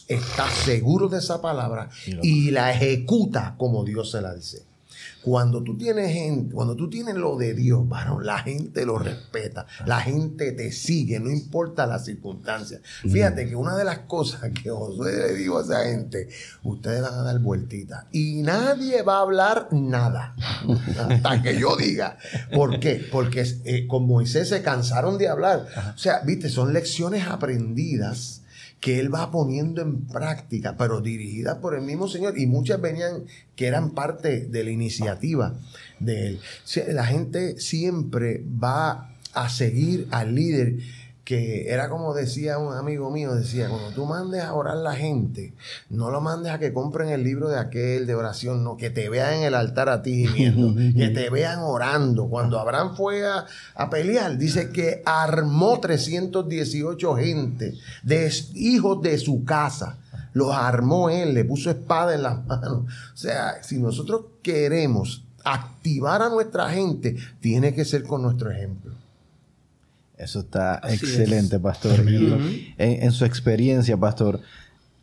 está 0.08 0.50
seguro 0.50 1.08
de 1.08 1.18
esa 1.18 1.40
palabra 1.40 1.88
y 2.22 2.50
la 2.50 2.72
ejecuta 2.72 3.54
como 3.56 3.84
Dios 3.84 4.10
se 4.10 4.20
la 4.20 4.34
dice. 4.34 4.62
Cuando 5.24 5.62
tú 5.62 5.76
tienes 5.78 6.12
gente, 6.12 6.54
cuando 6.54 6.76
tú 6.76 6.90
tienes 6.90 7.14
lo 7.14 7.36
de 7.36 7.54
Dios, 7.54 7.88
varón, 7.88 8.26
la 8.26 8.40
gente 8.40 8.84
lo 8.84 8.98
respeta, 8.98 9.66
la 9.86 10.00
gente 10.00 10.52
te 10.52 10.70
sigue, 10.70 11.18
no 11.18 11.30
importa 11.30 11.86
las 11.86 12.04
circunstancias. 12.04 12.82
Fíjate 13.02 13.48
que 13.48 13.56
una 13.56 13.74
de 13.74 13.84
las 13.84 14.00
cosas 14.00 14.50
que 14.50 14.68
Josué 14.68 15.12
le 15.16 15.34
dijo 15.34 15.58
a 15.58 15.62
esa 15.62 15.84
gente, 15.84 16.28
ustedes 16.62 17.00
van 17.00 17.14
a 17.14 17.22
dar 17.22 17.38
vueltita 17.38 18.06
y 18.12 18.42
nadie 18.42 19.00
va 19.00 19.16
a 19.16 19.22
hablar 19.22 19.68
nada 19.72 20.34
hasta 21.08 21.42
que 21.42 21.58
yo 21.58 21.74
diga. 21.76 22.18
¿Por 22.52 22.78
qué? 22.78 23.02
Porque 23.10 23.46
eh, 23.64 23.86
con 23.86 24.06
Moisés 24.06 24.50
se 24.50 24.60
cansaron 24.60 25.16
de 25.16 25.28
hablar. 25.28 25.66
O 25.94 25.98
sea, 25.98 26.20
viste, 26.20 26.50
son 26.50 26.74
lecciones 26.74 27.26
aprendidas 27.26 28.42
que 28.84 29.00
él 29.00 29.12
va 29.14 29.30
poniendo 29.30 29.80
en 29.80 30.04
práctica, 30.04 30.76
pero 30.76 31.00
dirigidas 31.00 31.56
por 31.56 31.74
el 31.74 31.80
mismo 31.80 32.06
Señor. 32.06 32.38
Y 32.38 32.46
muchas 32.46 32.82
venían 32.82 33.24
que 33.56 33.66
eran 33.66 33.92
parte 33.92 34.40
de 34.44 34.62
la 34.62 34.70
iniciativa 34.70 35.54
de 36.00 36.26
él. 36.26 36.40
La 36.88 37.06
gente 37.06 37.58
siempre 37.58 38.44
va 38.62 39.16
a 39.32 39.48
seguir 39.48 40.06
al 40.10 40.34
líder 40.34 40.80
que 41.24 41.72
era 41.72 41.88
como 41.88 42.12
decía 42.12 42.58
un 42.58 42.74
amigo 42.74 43.10
mío, 43.10 43.34
decía, 43.34 43.68
cuando 43.68 43.88
tú 43.90 44.04
mandes 44.04 44.42
a 44.42 44.52
orar 44.52 44.76
la 44.76 44.94
gente, 44.94 45.54
no 45.88 46.10
lo 46.10 46.20
mandes 46.20 46.52
a 46.52 46.58
que 46.58 46.72
compren 46.72 47.08
el 47.08 47.24
libro 47.24 47.48
de 47.48 47.58
aquel 47.58 48.06
de 48.06 48.14
oración, 48.14 48.62
no, 48.62 48.76
que 48.76 48.90
te 48.90 49.08
vean 49.08 49.34
en 49.34 49.42
el 49.44 49.54
altar 49.54 49.88
a 49.88 50.02
ti 50.02 50.26
gimiendo, 50.26 50.74
que 50.96 51.08
te 51.08 51.30
vean 51.30 51.60
orando. 51.60 52.28
Cuando 52.28 52.58
Abraham 52.58 52.94
fue 52.94 53.26
a, 53.26 53.46
a, 53.74 53.90
pelear, 53.90 54.36
dice 54.36 54.70
que 54.70 55.02
armó 55.06 55.80
318 55.80 57.16
gente, 57.16 57.74
de 58.02 58.30
hijos 58.54 59.02
de 59.02 59.18
su 59.18 59.44
casa. 59.44 59.98
Los 60.34 60.52
armó 60.52 61.10
él, 61.10 61.32
le 61.32 61.44
puso 61.44 61.70
espada 61.70 62.14
en 62.14 62.24
las 62.24 62.44
manos. 62.44 62.92
O 63.14 63.16
sea, 63.16 63.62
si 63.62 63.78
nosotros 63.78 64.22
queremos 64.42 65.24
activar 65.44 66.22
a 66.22 66.28
nuestra 66.28 66.68
gente, 66.70 67.16
tiene 67.40 67.72
que 67.72 67.84
ser 67.84 68.02
con 68.02 68.22
nuestro 68.22 68.50
ejemplo. 68.50 68.92
Eso 70.16 70.40
está 70.40 70.80
excelente, 70.88 71.58
pastor. 71.58 72.04
en, 72.08 73.12
su 73.12 73.24
experiencia, 73.24 73.96
pastor, 73.96 74.40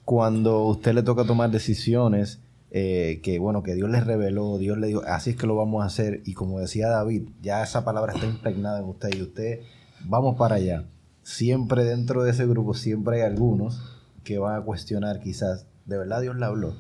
cuando 0.06 0.64
usted 0.66 0.94
le 0.94 1.04
toca 1.04 1.26
tomar 1.26 1.52
decisiones 1.52 2.40
eh, 2.72 3.20
que, 3.22 3.38
bueno, 3.38 3.64
que 3.64 3.76
Dios 3.76 3.90
les 3.90 4.06
reveló, 4.06 4.58
Dios 4.58 4.78
le 4.78 4.88
dijo, 4.88 5.02
así 5.06 5.32
es 5.32 5.36
que 5.36 5.48
lo 5.48 5.58
vamos 5.58 5.84
a 5.84 5.88
hacer, 5.88 6.22
y 6.26 6.34
como 6.34 6.60
decía 6.60 6.88
David, 6.88 7.28
ya 7.42 7.62
esa 7.62 7.84
palabra 7.84 8.14
está 8.14 8.26
impregnada 8.26 8.80
en 8.80 8.86
usted 8.86 9.10
y 9.14 9.22
usted, 9.22 9.60
vamos 10.06 10.38
para 10.38 10.56
allá. 10.56 10.86
Siempre 11.24 11.84
dentro 11.84 12.24
de 12.24 12.32
ese 12.32 12.48
grupo, 12.48 12.74
siempre 12.74 13.18
hay 13.18 13.30
algunos 13.30 14.00
que 14.24 14.40
van 14.40 14.56
a 14.56 14.64
cuestionar 14.64 15.20
quizás, 15.20 15.66
¿de 15.86 15.98
verdad 15.98 16.22
Dios 16.22 16.38
le 16.38 16.46
habló? 16.46 16.76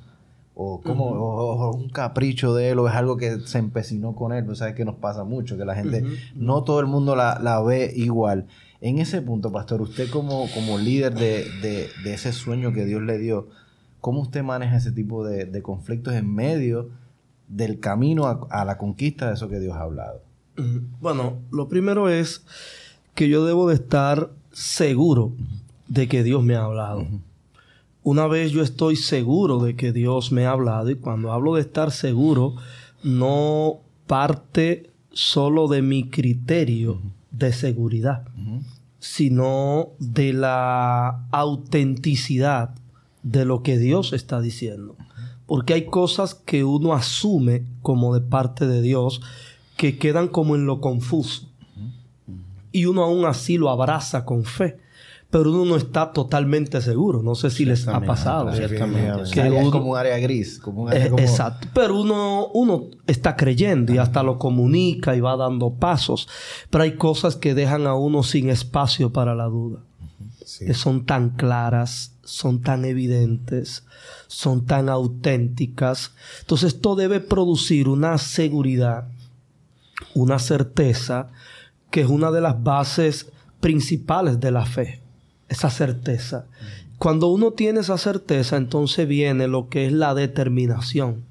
O 0.54 0.82
como 0.82 1.72
un 1.72 1.90
capricho 1.90 2.54
de 2.54 2.72
él 2.72 2.80
o 2.80 2.88
es 2.88 2.94
algo 2.94 3.18
que 3.18 3.40
se 3.40 3.58
empecinó 3.58 4.16
con 4.16 4.34
él, 4.34 4.46
pues 4.46 4.60
sabes 4.60 4.76
que 4.76 4.86
nos 4.86 4.96
pasa 4.96 5.24
mucho, 5.24 5.58
que 5.58 5.66
la 5.66 5.76
gente, 5.76 6.04
no 6.36 6.64
todo 6.64 6.80
el 6.80 6.88
mundo 6.88 7.16
la, 7.16 7.62
ve 7.66 7.92
igual. 7.96 8.48
En 8.82 9.00
ese 9.00 9.22
punto, 9.22 9.52
pastor, 9.52 9.82
usted 9.82 10.10
como, 10.10 10.48
como 10.54 10.78
líder 10.78 11.14
de, 11.14 11.90
ese 12.06 12.34
sueño 12.34 12.74
que 12.74 12.86
Dios 12.86 13.02
le 13.02 13.18
dio, 13.18 13.48
¿cómo 14.02 14.22
usted 14.22 14.44
maneja 14.44 14.78
ese 14.78 14.92
tipo 14.92 15.26
de, 15.26 15.62
conflictos 15.62 16.14
en 16.16 16.34
medio 16.34 16.90
del 17.48 17.80
camino 17.80 18.28
a, 18.28 18.66
la 18.66 18.78
conquista 18.78 19.28
de 19.28 19.36
eso 19.36 19.48
que 19.48 19.60
Dios 19.60 19.76
ha 19.76 19.82
hablado? 19.82 20.22
Bueno, 21.00 21.40
lo 21.52 21.70
primero 21.70 22.10
es 22.10 22.46
que 23.16 23.30
yo 23.30 23.46
debo 23.46 23.70
de 23.70 23.76
estar 23.76 24.32
seguro 24.52 25.32
de 25.88 26.08
que 26.08 26.24
Dios 26.24 26.44
me 26.44 26.56
ha 26.56 26.64
hablado. 26.64 27.06
Una 28.04 28.26
vez 28.26 28.52
yo 28.52 28.64
estoy 28.64 28.96
seguro 28.96 29.60
de 29.60 29.76
que 29.76 29.92
Dios 29.92 30.32
me 30.32 30.46
ha 30.46 30.52
hablado, 30.52 30.90
y 30.90 30.96
cuando 30.96 31.32
hablo 31.32 31.56
de 31.56 31.62
estar 31.62 31.92
seguro, 31.92 32.56
no 33.04 33.82
parte 34.08 34.90
solo 35.12 35.68
de 35.68 35.84
mi 35.84 36.10
criterio 36.10 37.00
de 37.30 37.54
seguridad, 37.54 38.28
sino 39.00 39.90
de 40.00 40.34
la 40.34 41.28
autenticidad 41.32 42.74
de 43.22 43.46
lo 43.46 43.62
que 43.62 43.78
Dios 43.78 44.14
está 44.14 44.42
diciendo. 44.42 44.96
Porque 45.46 45.74
hay 45.74 45.86
cosas 45.86 46.34
que 46.34 46.64
uno 46.64 46.94
asume 46.94 47.66
como 47.84 48.16
de 48.16 48.22
parte 48.22 48.66
de 48.66 48.82
Dios 48.82 49.22
que 49.78 50.00
quedan 50.00 50.28
como 50.28 50.56
en 50.56 50.66
lo 50.66 50.82
confuso. 50.82 51.50
Y 52.72 52.86
uno 52.86 53.04
aún 53.04 53.26
así 53.26 53.58
lo 53.58 53.70
abraza 53.70 54.26
con 54.26 54.44
fe 54.44 54.80
pero 55.32 55.50
uno 55.50 55.64
no 55.64 55.76
está 55.78 56.12
totalmente 56.12 56.82
seguro. 56.82 57.24
No 57.24 57.36
sé 57.36 57.50
si 57.50 57.64
les 57.64 57.88
ha 57.88 58.02
pasado. 58.02 58.52
Que 58.52 58.66
es 58.66 59.70
como 59.70 59.92
un 59.92 59.98
área 59.98 60.18
gris. 60.18 60.60
Como 60.60 60.84
un 60.84 60.90
área 60.90 61.06
eh, 61.06 61.12
Exacto. 61.20 61.70
Pero 61.74 62.02
uno, 62.02 62.48
uno 62.48 62.90
está 63.08 63.38
creyendo 63.38 63.94
y 63.94 63.98
hasta 63.98 64.24
lo 64.24 64.38
comunica 64.38 65.16
y 65.16 65.22
va 65.22 65.38
dando 65.38 65.74
pasos. 65.76 66.28
Pero 66.70 66.84
hay 66.84 66.98
cosas 66.98 67.38
que 67.38 67.54
dejan 67.56 67.88
a 67.88 67.96
uno 67.96 68.24
sin 68.24 68.50
espacio 68.50 69.14
para 69.14 69.34
la 69.34 69.46
duda. 69.46 69.80
Que 70.60 70.74
son 70.74 71.06
tan 71.06 71.30
claras, 71.30 72.18
son 72.26 72.62
tan 72.62 72.84
evidentes, 72.84 73.86
son 74.28 74.66
tan 74.66 74.90
auténticas. 74.90 76.12
Entonces 76.42 76.74
esto 76.74 76.96
debe 76.96 77.22
producir 77.22 77.88
una 77.88 78.18
seguridad, 78.18 79.08
una 80.14 80.40
certeza, 80.40 81.30
que 81.90 82.02
es 82.02 82.08
una 82.08 82.32
de 82.32 82.42
las 82.42 82.62
bases 82.62 83.32
principales 83.62 84.42
de 84.42 84.52
la 84.52 84.66
fe 84.66 85.01
esa 85.52 85.70
certeza. 85.70 86.46
Cuando 86.98 87.28
uno 87.28 87.52
tiene 87.52 87.82
esa 87.82 87.98
certeza, 87.98 88.56
entonces 88.56 89.08
viene 89.08 89.48
lo 89.48 89.68
que 89.68 89.86
es 89.86 89.92
la 89.92 90.14
determinación. 90.14 91.26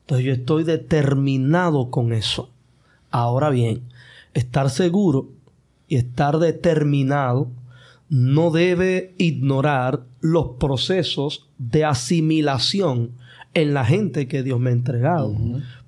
Entonces 0.00 0.26
yo 0.26 0.32
estoy 0.32 0.64
determinado 0.64 1.90
con 1.90 2.12
eso. 2.12 2.50
Ahora 3.12 3.50
bien, 3.50 3.82
estar 4.34 4.70
seguro 4.70 5.28
y 5.88 5.96
estar 5.96 6.38
determinado 6.38 7.48
no 8.08 8.50
debe 8.50 9.14
ignorar 9.18 10.02
los 10.20 10.56
procesos 10.58 11.46
de 11.58 11.84
asimilación 11.84 13.12
en 13.54 13.72
la 13.72 13.84
gente 13.84 14.26
que 14.26 14.42
Dios 14.42 14.58
me 14.58 14.70
ha 14.70 14.72
entregado. 14.72 15.32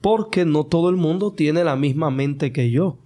Porque 0.01 0.45
no 0.45 0.65
todo 0.65 0.89
el 0.89 0.97
mundo 0.97 1.33
tiene 1.33 1.65
la 1.65 1.75
misma 1.75 2.11
mente 2.11 2.53
que 2.53 2.71
yo, 2.71 2.97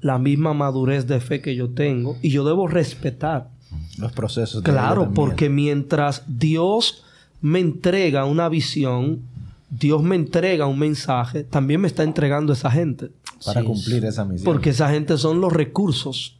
la 0.00 0.18
misma 0.18 0.54
madurez 0.54 1.06
de 1.06 1.20
fe 1.20 1.40
que 1.40 1.54
yo 1.54 1.70
tengo, 1.70 2.16
y 2.20 2.30
yo 2.30 2.44
debo 2.44 2.66
respetar 2.66 3.56
los 3.98 4.12
procesos. 4.12 4.62
Claro, 4.62 5.10
porque 5.14 5.48
mientras 5.48 6.22
Dios 6.26 7.04
me 7.40 7.60
entrega 7.60 8.24
una 8.24 8.48
visión, 8.48 9.22
Dios 9.70 10.02
me 10.02 10.16
entrega 10.16 10.66
un 10.66 10.78
mensaje, 10.78 11.44
también 11.44 11.80
me 11.80 11.88
está 11.88 12.02
entregando 12.02 12.52
esa 12.52 12.70
gente. 12.70 13.10
Para 13.44 13.62
cumplir 13.62 14.04
esa 14.04 14.24
misión. 14.24 14.44
Porque 14.44 14.70
esa 14.70 14.90
gente 14.90 15.16
son 15.18 15.40
los 15.40 15.52
recursos 15.52 16.36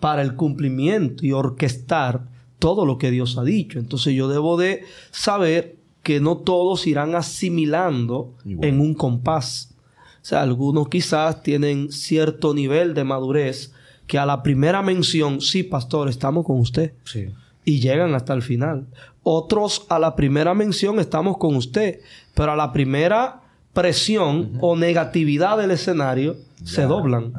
para 0.00 0.22
el 0.22 0.34
cumplimiento 0.34 1.24
y 1.24 1.32
orquestar 1.32 2.22
todo 2.58 2.84
lo 2.84 2.98
que 2.98 3.10
Dios 3.10 3.38
ha 3.38 3.44
dicho. 3.44 3.78
Entonces 3.78 4.14
yo 4.14 4.28
debo 4.28 4.56
de 4.56 4.82
saber 5.10 5.76
que 6.02 6.20
no 6.20 6.38
todos 6.38 6.86
irán 6.86 7.14
asimilando 7.14 8.32
en 8.44 8.80
un 8.80 8.94
compás. 8.94 9.74
O 10.22 10.28
sea, 10.28 10.42
algunos 10.42 10.88
quizás 10.88 11.42
tienen 11.42 11.92
cierto 11.92 12.54
nivel 12.54 12.94
de 12.94 13.04
madurez 13.04 13.72
que 14.06 14.18
a 14.18 14.26
la 14.26 14.42
primera 14.42 14.82
mención, 14.82 15.40
sí, 15.40 15.62
pastor, 15.62 16.08
estamos 16.08 16.44
con 16.44 16.58
usted. 16.58 16.92
Sí. 17.04 17.28
Y 17.64 17.80
llegan 17.80 18.14
hasta 18.14 18.32
el 18.32 18.42
final. 18.42 18.86
Otros 19.22 19.86
a 19.88 19.98
la 19.98 20.14
primera 20.14 20.54
mención 20.54 21.00
estamos 21.00 21.38
con 21.38 21.56
usted, 21.56 22.00
pero 22.34 22.52
a 22.52 22.56
la 22.56 22.72
primera 22.72 23.42
presión 23.72 24.58
o 24.60 24.76
negatividad 24.76 25.58
del 25.58 25.72
escenario 25.72 26.36
se 26.64 26.82
doblan. 26.82 27.32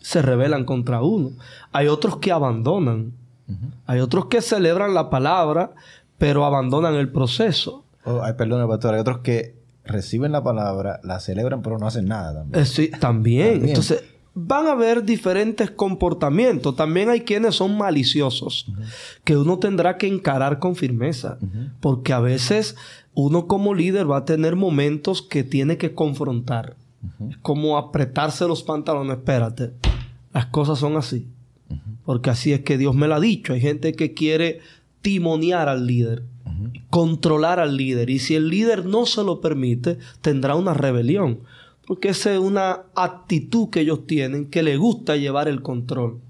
Se 0.00 0.22
rebelan 0.22 0.64
contra 0.64 1.02
uno. 1.02 1.32
Hay 1.72 1.88
otros 1.88 2.18
que 2.18 2.30
abandonan. 2.30 3.12
Hay 3.86 4.00
otros 4.00 4.26
que 4.26 4.40
celebran 4.40 4.94
la 4.94 5.10
palabra, 5.10 5.72
pero 6.18 6.44
abandonan 6.44 6.94
el 6.94 7.10
proceso. 7.10 7.84
Oh, 8.04 8.22
ay, 8.22 8.34
perdón, 8.34 8.66
pastor. 8.68 8.94
Hay 8.94 9.00
otros 9.00 9.18
que 9.18 9.56
reciben 9.84 10.32
la 10.32 10.42
palabra, 10.42 11.00
la 11.02 11.20
celebran, 11.20 11.62
pero 11.62 11.78
no 11.78 11.86
hacen 11.86 12.06
nada 12.06 12.34
también. 12.34 12.62
Eh, 12.62 12.66
sí, 12.66 12.90
también. 13.00 13.68
Entonces, 13.68 14.04
van 14.38 14.66
a 14.66 14.72
haber 14.72 15.02
diferentes 15.02 15.70
comportamientos. 15.70 16.76
También 16.76 17.08
hay 17.08 17.22
quienes 17.22 17.54
son 17.54 17.76
maliciosos, 17.76 18.66
que 19.24 19.34
uno 19.34 19.58
tendrá 19.58 19.96
que 19.96 20.06
encarar 20.06 20.58
con 20.58 20.76
firmeza, 20.76 21.38
porque 21.80 22.12
a 22.12 22.20
veces 22.20 22.76
uno 23.14 23.46
como 23.46 23.74
líder 23.74 24.08
va 24.08 24.18
a 24.18 24.24
tener 24.26 24.54
momentos 24.54 25.22
que 25.22 25.42
tiene 25.42 25.78
que 25.78 25.94
confrontar, 25.94 26.76
como 27.40 27.78
apretarse 27.78 28.46
los 28.46 28.62
pantalones. 28.62 29.16
Espérate, 29.16 29.72
las 30.34 30.46
cosas 30.46 30.78
son 30.78 30.98
así, 30.98 31.26
porque 32.04 32.28
así 32.28 32.52
es 32.52 32.60
que 32.60 32.76
Dios 32.76 32.94
me 32.94 33.08
lo 33.08 33.14
ha 33.14 33.20
dicho. 33.20 33.54
Hay 33.54 33.62
gente 33.62 33.94
que 33.94 34.12
quiere 34.12 34.60
timonear 35.00 35.70
al 35.70 35.86
líder, 35.86 36.24
controlar 36.90 37.58
al 37.58 37.78
líder, 37.78 38.10
y 38.10 38.18
si 38.18 38.34
el 38.34 38.50
líder 38.50 38.84
no 38.84 39.06
se 39.06 39.24
lo 39.24 39.40
permite, 39.40 39.96
tendrá 40.20 40.56
una 40.56 40.74
rebelión 40.74 41.40
porque 41.86 42.08
esa 42.08 42.32
es 42.32 42.38
una 42.38 42.82
actitud 42.94 43.70
que 43.70 43.80
ellos 43.80 44.06
tienen 44.06 44.46
que 44.46 44.62
les 44.62 44.78
gusta 44.78 45.16
llevar 45.16 45.48
el 45.48 45.62
control 45.62 46.20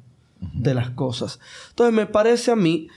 de 0.53 0.75
las 0.75 0.90
cosas. 0.90 1.40
Entonces 1.71 1.95
me 1.95 2.07
parece 2.07 2.51
a 2.51 2.57
mí 2.57 2.88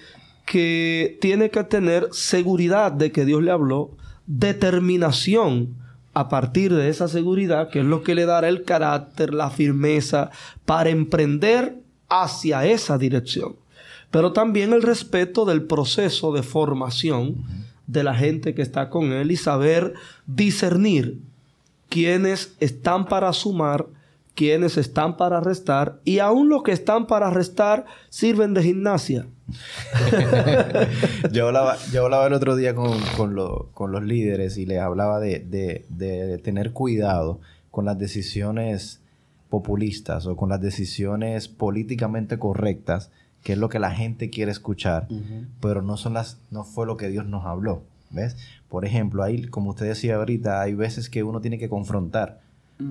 que 0.46 1.18
tiene 1.22 1.50
que 1.50 1.64
tener 1.64 2.10
seguridad 2.12 2.92
de 2.92 3.12
que 3.12 3.26
Dios 3.26 3.42
le 3.42 3.52
habló, 3.52 3.92
determinación 4.28 5.76
a 6.14 6.28
partir 6.28 6.74
de 6.74 6.90
esa 6.90 7.08
seguridad, 7.08 7.70
que 7.70 7.80
es 7.80 7.86
lo 7.86 8.04
que 8.04 8.16
le 8.16 8.26
dará 8.26 8.50
el 8.50 8.64
carácter, 8.64 9.34
la 9.34 9.52
firmeza 9.52 10.32
para 10.66 10.90
emprender 10.90 11.78
hacia 12.10 12.66
esa 12.66 12.98
dirección. 12.98 13.56
Pero 14.12 14.34
también 14.34 14.74
el 14.74 14.82
respeto 14.82 15.46
del 15.46 15.64
proceso 15.64 16.34
de 16.34 16.44
formación 16.44 17.46
de 17.88 18.04
la 18.04 18.16
gente 18.16 18.54
que 18.54 18.64
está 18.64 18.90
con 18.90 19.14
él 19.14 19.32
y 19.32 19.38
saber 19.38 19.94
discernir 20.26 21.20
quienes 21.90 22.56
están 22.60 23.06
para 23.06 23.34
sumar, 23.34 23.88
quienes 24.36 24.78
están 24.78 25.18
para 25.18 25.42
restar, 25.42 26.00
y 26.06 26.20
aún 26.20 26.48
los 26.48 26.64
que 26.64 26.72
están 26.72 27.08
para 27.08 27.30
restar 27.30 27.86
sirven 28.10 28.54
de 28.54 28.64
gimnasia. 28.64 29.28
yo, 31.32 31.48
hablaba, 31.48 31.78
yo 31.92 32.06
hablaba 32.06 32.28
el 32.28 32.34
otro 32.34 32.56
día 32.56 32.76
con, 32.76 33.00
con, 33.18 33.92
los 33.92 34.04
líderes 34.04 34.58
y 34.58 34.66
les 34.66 34.80
hablaba 34.80 35.20
de, 35.20 35.40
de, 35.40 36.38
tener 36.38 36.72
cuidado 36.72 37.40
con 37.72 37.86
las 37.86 37.98
decisiones 37.98 39.02
populistas 39.50 40.28
o 40.28 40.36
con 40.36 40.50
las 40.50 40.62
decisiones 40.62 41.48
políticamente 41.48 42.38
correctas, 42.38 43.12
que 43.44 43.54
es 43.54 43.58
lo 43.58 43.70
que 43.70 43.80
la 43.80 43.92
gente 43.92 44.30
quiere 44.30 44.52
escuchar, 44.52 45.08
pero 45.60 45.82
no 45.82 45.98
son 45.98 46.14
las, 46.14 46.40
no 46.52 46.64
fue 46.64 46.86
lo 46.86 46.98
que 46.98 47.10
Dios 47.10 47.26
nos 47.26 47.46
habló. 47.46 47.84
¿Ves? 48.12 48.38
Por 48.70 48.86
ejemplo, 48.86 49.24
ahí, 49.24 49.48
como 49.48 49.72
usted 49.72 49.88
decía 49.88 50.16
ahorita, 50.18 50.62
hay 50.62 50.76
veces 50.76 51.10
que 51.10 51.24
uno 51.24 51.42
tiene 51.42 51.58
que 51.58 51.70
confrontar. 51.70 52.42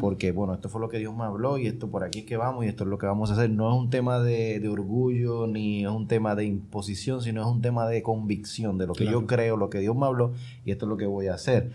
Porque, 0.01 0.33
bueno, 0.33 0.53
esto 0.53 0.69
fue 0.69 0.83
lo 0.83 0.91
que 0.91 0.99
Dios 0.99 1.17
me 1.17 1.25
habló 1.25 1.57
y 1.57 1.67
esto 1.67 1.89
por 1.89 2.05
aquí 2.05 2.19
es 2.19 2.25
que 2.27 2.37
vamos 2.37 2.67
y 2.67 2.69
esto 2.69 2.85
es 2.85 2.91
lo 2.91 2.99
que 2.99 3.07
vamos 3.07 3.31
a 3.31 3.33
hacer. 3.33 3.49
No 3.49 3.73
es 3.73 3.75
un 3.75 3.89
tema 3.89 4.19
de, 4.21 4.69
orgullo 4.69 5.47
ni 5.47 5.83
es 5.83 5.91
un 5.91 6.07
tema 6.07 6.35
de 6.35 6.45
imposición, 6.45 7.23
sino 7.23 7.41
es 7.41 7.47
un 7.47 7.63
tema 7.63 7.89
de 7.89 8.03
convicción 8.03 8.77
de 8.77 8.87
lo 8.87 8.93
que 8.93 9.07
yo 9.07 9.27
creo, 9.27 9.57
lo 9.57 9.71
que 9.71 9.79
Dios 9.79 9.97
me 9.97 10.05
habló 10.05 10.35
y 10.67 10.73
esto 10.73 10.85
es 10.85 10.91
lo 10.91 10.99
que 10.99 11.07
voy 11.07 11.29
a 11.29 11.35
hacer. 11.35 11.73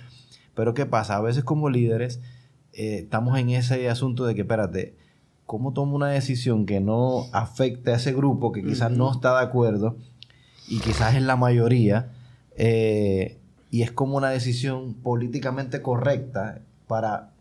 Pero 0.53 0.75
¿qué 0.75 0.85
pasa? 0.85 1.15
A 1.15 1.21
veces 1.21 1.43
como 1.43 1.71
líderes 1.71 2.21
eh, 2.73 2.99
estamos 2.99 3.35
en 3.39 3.49
ese 3.49 3.89
asunto 3.89 4.25
de 4.25 4.35
que, 4.35 4.41
espérate, 4.41 4.95
¿cómo 5.47 5.73
tomo 5.73 5.95
una 5.95 6.09
decisión 6.09 6.67
que 6.67 6.81
no 6.81 7.25
afecte 7.31 7.93
a 7.93 7.95
ese 7.95 8.13
grupo 8.13 8.51
que 8.51 8.63
quizás 8.63 8.91
no 8.91 9.11
está 9.11 9.39
de 9.39 9.43
acuerdo 9.43 9.97
y 10.67 10.81
quizás 10.81 11.15
es 11.15 11.23
la 11.23 11.35
mayoría? 11.35 12.11
Eh, 12.57 13.39
y 13.73 13.81
es 13.81 13.91
como 13.91 14.17
una 14.17 14.29
decisión 14.29 14.93
políticamente 14.93 15.81
correcta 15.81 16.59
para... 16.88 17.31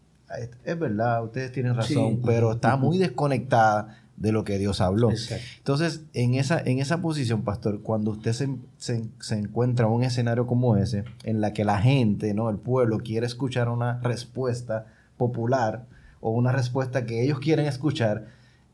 Es 0.64 0.79
verdad, 0.79 1.23
ustedes 1.23 1.53
tienen 1.53 1.77
razón, 1.77 2.23
pero 2.25 2.53
está 2.53 2.79
muy 2.79 2.97
desconectada 2.97 4.03
de 4.16 4.33
lo 4.33 4.42
que 4.42 4.57
Dios 4.57 4.81
habló. 4.81 5.11
Entonces, 5.59 6.05
en 6.14 6.33
esa, 6.33 6.59
en 6.59 6.79
esa 6.79 7.03
posición, 7.03 7.42
pastor, 7.42 7.83
cuando 7.83 8.12
usted 8.12 8.33
se, 8.33 8.49
se, 8.79 9.38
encuentra 9.38 9.88
en 9.88 9.92
un 9.92 10.05
escenario 10.05 10.47
como 10.47 10.79
ese, 10.79 11.05
en 11.25 11.42
la 11.42 11.53
que 11.53 11.66
la 11.66 11.83
gente, 11.83 12.33
¿no? 12.33 12.49
el 12.49 12.57
pueblo, 12.57 13.01
quiere 13.01 13.27
escuchar 13.27 13.68
una 13.68 14.01
respuesta 14.01 14.87
popular 15.18 15.85
o 16.23 16.31
una 16.31 16.51
respuesta 16.51 17.05
que 17.05 17.23
ellos 17.23 17.40
quieren 17.40 17.66
escuchar, 17.66 18.29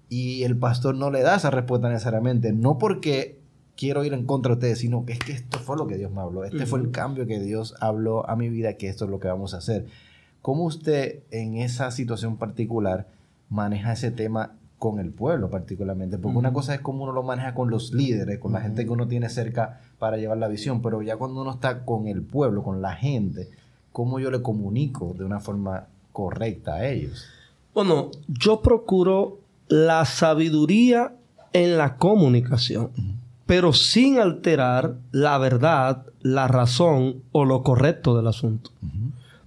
y 0.08 0.44
el 0.44 0.56
pastor 0.56 0.94
no 0.94 1.10
le 1.10 1.22
da 1.22 1.34
esa 1.34 1.50
respuesta 1.50 1.88
necesariamente, 1.88 2.52
no 2.52 2.78
porque 2.78 3.37
quiero 3.78 4.04
ir 4.04 4.12
en 4.12 4.26
contra 4.26 4.50
de 4.50 4.54
ustedes, 4.54 4.78
sino 4.80 5.06
que 5.06 5.12
es 5.12 5.20
que 5.20 5.32
esto 5.32 5.60
fue 5.60 5.76
lo 5.76 5.86
que 5.86 5.96
Dios 5.96 6.10
me 6.10 6.20
habló, 6.20 6.44
este 6.44 6.66
fue 6.66 6.80
el 6.80 6.90
cambio 6.90 7.26
que 7.26 7.38
Dios 7.38 7.76
habló 7.80 8.28
a 8.28 8.34
mi 8.34 8.48
vida, 8.48 8.74
que 8.74 8.88
esto 8.88 9.04
es 9.04 9.10
lo 9.10 9.20
que 9.20 9.28
vamos 9.28 9.54
a 9.54 9.58
hacer. 9.58 9.86
¿Cómo 10.42 10.64
usted 10.64 11.20
en 11.30 11.56
esa 11.56 11.92
situación 11.92 12.38
particular 12.38 13.06
maneja 13.48 13.92
ese 13.92 14.10
tema 14.10 14.56
con 14.80 14.98
el 14.98 15.10
pueblo 15.10 15.48
particularmente? 15.48 16.18
Porque 16.18 16.38
una 16.38 16.52
cosa 16.52 16.74
es 16.74 16.80
cómo 16.80 17.04
uno 17.04 17.12
lo 17.12 17.22
maneja 17.22 17.54
con 17.54 17.70
los 17.70 17.92
líderes, 17.94 18.40
con 18.40 18.52
la 18.52 18.60
gente 18.60 18.84
que 18.84 18.90
uno 18.90 19.06
tiene 19.06 19.28
cerca 19.28 19.80
para 20.00 20.16
llevar 20.16 20.38
la 20.38 20.48
visión, 20.48 20.82
pero 20.82 21.00
ya 21.02 21.16
cuando 21.16 21.40
uno 21.40 21.52
está 21.52 21.84
con 21.84 22.08
el 22.08 22.22
pueblo, 22.22 22.64
con 22.64 22.82
la 22.82 22.96
gente, 22.96 23.48
¿cómo 23.92 24.18
yo 24.18 24.32
le 24.32 24.42
comunico 24.42 25.14
de 25.16 25.24
una 25.24 25.38
forma 25.38 25.86
correcta 26.12 26.74
a 26.74 26.88
ellos? 26.88 27.26
Bueno, 27.74 28.10
yo 28.26 28.60
procuro 28.60 29.38
la 29.68 30.04
sabiduría 30.04 31.14
en 31.52 31.78
la 31.78 31.96
comunicación 31.96 33.17
pero 33.48 33.72
sin 33.72 34.18
alterar 34.18 34.98
la 35.10 35.38
verdad, 35.38 36.04
la 36.20 36.48
razón 36.48 37.22
o 37.32 37.46
lo 37.46 37.62
correcto 37.62 38.14
del 38.14 38.26
asunto. 38.26 38.72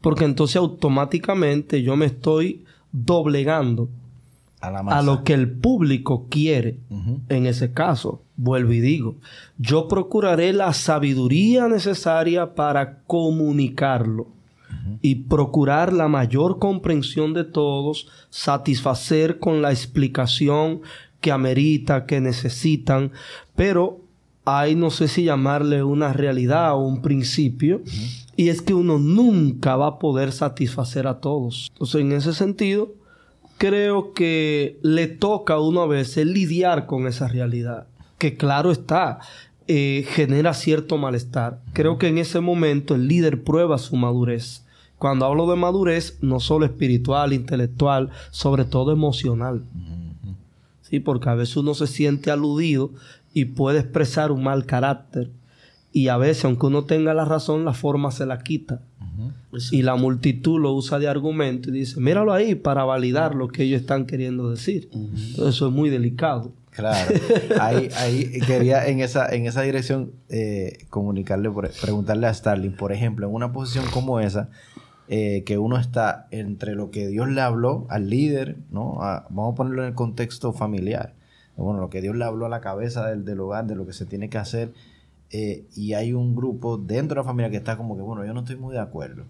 Porque 0.01 0.25
entonces 0.25 0.55
automáticamente 0.55 1.83
yo 1.83 1.95
me 1.95 2.07
estoy 2.07 2.65
doblegando 2.91 3.89
a, 4.59 5.03
lo 5.03 5.23
que 5.23 5.35
el 5.35 5.51
público 5.51 6.25
quiere. 6.31 6.79
En 7.29 7.45
ese 7.45 7.73
caso, 7.73 8.23
vuelvo 8.37 8.73
y 8.73 8.79
digo, 8.79 9.17
yo 9.59 9.87
procuraré 9.87 10.51
la 10.51 10.73
sabiduría 10.73 11.67
necesaria 11.67 12.55
para 12.55 13.03
comunicarlo 13.03 14.29
y 15.03 15.13
procurar 15.13 15.93
la 15.93 16.07
mayor 16.07 16.57
comprensión 16.57 17.35
de 17.35 17.43
todos, 17.43 18.07
satisfacer 18.31 19.37
con 19.37 19.61
la 19.61 19.69
explicación 19.69 20.81
que 21.21 21.31
amerita, 21.31 22.05
que 22.05 22.19
necesitan, 22.19 23.11
pero 23.55 24.01
hay, 24.43 24.75
no 24.75 24.89
sé 24.89 25.07
si 25.07 25.23
llamarle 25.23 25.83
una 25.83 26.13
realidad 26.13 26.73
o 26.73 26.79
un 26.79 27.01
principio, 27.01 27.81
y 28.35 28.49
es 28.49 28.61
que 28.61 28.73
uno 28.73 28.97
nunca 28.97 29.75
va 29.75 29.87
a 29.87 29.99
poder 29.99 30.31
satisfacer 30.31 31.07
a 31.07 31.19
todos. 31.19 31.69
Entonces, 31.73 32.01
en 32.01 32.11
ese 32.11 32.33
sentido, 32.33 32.93
creo 33.57 34.13
que 34.13 34.79
le 34.81 35.07
toca 35.07 35.53
a 35.53 35.59
uno 35.59 35.81
a 35.81 35.87
veces 35.87 36.25
lidiar 36.25 36.87
con 36.87 37.05
esa 37.07 37.27
realidad, 37.27 37.87
que 38.17 38.35
claro 38.35 38.71
está, 38.71 39.19
eh, 39.67 40.05
genera 40.09 40.53
cierto 40.53 40.97
malestar. 40.97 41.61
Creo 41.73 41.97
que 41.97 42.07
en 42.07 42.17
ese 42.17 42.39
momento 42.39 42.95
el 42.95 43.07
líder 43.07 43.43
prueba 43.43 43.77
su 43.77 43.95
madurez. 43.95 44.65
Cuando 44.97 45.25
hablo 45.25 45.49
de 45.49 45.55
madurez, 45.55 46.17
no 46.21 46.39
solo 46.39 46.65
espiritual, 46.65 47.33
intelectual, 47.33 48.09
sobre 48.31 48.65
todo 48.65 48.91
emocional. 48.91 49.63
¿Sí? 50.91 50.99
Porque 50.99 51.29
a 51.29 51.35
veces 51.35 51.57
uno 51.57 51.73
se 51.73 51.87
siente 51.87 52.29
aludido 52.29 52.91
y 53.33 53.45
puede 53.45 53.79
expresar 53.79 54.31
un 54.31 54.43
mal 54.43 54.67
carácter. 54.67 55.31
Y 55.93 56.09
a 56.09 56.17
veces, 56.17 56.45
aunque 56.45 56.67
uno 56.67 56.83
tenga 56.83 57.13
la 57.13 57.25
razón, 57.25 57.65
la 57.65 57.73
forma 57.73 58.11
se 58.11 58.25
la 58.25 58.43
quita. 58.43 58.81
Y 59.71 59.81
la 59.81 59.95
multitud 59.95 60.59
lo 60.59 60.73
usa 60.73 60.97
de 60.97 61.07
argumento 61.07 61.69
y 61.69 61.73
dice, 61.73 61.99
míralo 61.99 62.33
ahí 62.33 62.55
para 62.55 62.85
validar 62.85 63.35
lo 63.35 63.49
que 63.49 63.63
ellos 63.63 63.81
están 63.81 64.05
queriendo 64.05 64.49
decir. 64.49 64.89
Entonces 64.93 65.55
eso 65.55 65.67
es 65.67 65.73
muy 65.73 65.89
delicado. 65.89 66.53
Claro. 66.71 67.13
Ahí, 67.59 67.89
ahí 67.97 68.39
quería 68.47 68.87
en 68.87 69.01
esa, 69.01 69.27
en 69.35 69.45
esa 69.45 69.61
dirección 69.61 70.13
eh, 70.29 70.85
comunicarle, 70.89 71.51
preguntarle 71.81 72.27
a 72.27 72.33
Starling, 72.33 72.77
por 72.77 72.93
ejemplo, 72.93 73.27
en 73.27 73.33
una 73.33 73.51
posición 73.51 73.83
como 73.91 74.21
esa, 74.21 74.49
eh, 75.07 75.43
que 75.45 75.57
uno 75.57 75.77
está 75.77 76.27
entre 76.31 76.75
lo 76.75 76.91
que 76.91 77.07
Dios 77.07 77.27
le 77.27 77.41
habló 77.41 77.85
al 77.89 78.09
líder, 78.09 78.57
¿no? 78.69 78.95
vamos 78.95 79.53
a 79.53 79.55
ponerlo 79.55 79.83
en 79.83 79.89
el 79.89 79.95
contexto 79.95 80.53
familiar. 80.53 81.13
Bueno, 81.57 81.79
lo 81.79 81.89
que 81.89 82.01
Dios 82.01 82.15
le 82.15 82.25
habló 82.25 82.45
a 82.45 82.49
la 82.49 82.61
cabeza 82.61 83.07
del, 83.07 83.39
hogar, 83.39 83.65
de 83.67 83.75
lo 83.75 83.85
que 83.85 83.93
se 83.93 84.05
tiene 84.05 84.29
que 84.29 84.37
hacer, 84.37 84.73
eh, 85.29 85.65
y 85.75 85.93
hay 85.93 86.13
un 86.13 86.35
grupo 86.35 86.77
dentro 86.77 87.15
de 87.15 87.21
la 87.21 87.27
familia 87.27 87.51
que 87.51 87.57
está 87.57 87.77
como 87.77 87.95
que, 87.95 88.01
bueno, 88.01 88.25
yo 88.25 88.33
no 88.33 88.41
estoy 88.41 88.55
muy 88.55 88.73
de 88.73 88.79
acuerdo. 88.79 89.25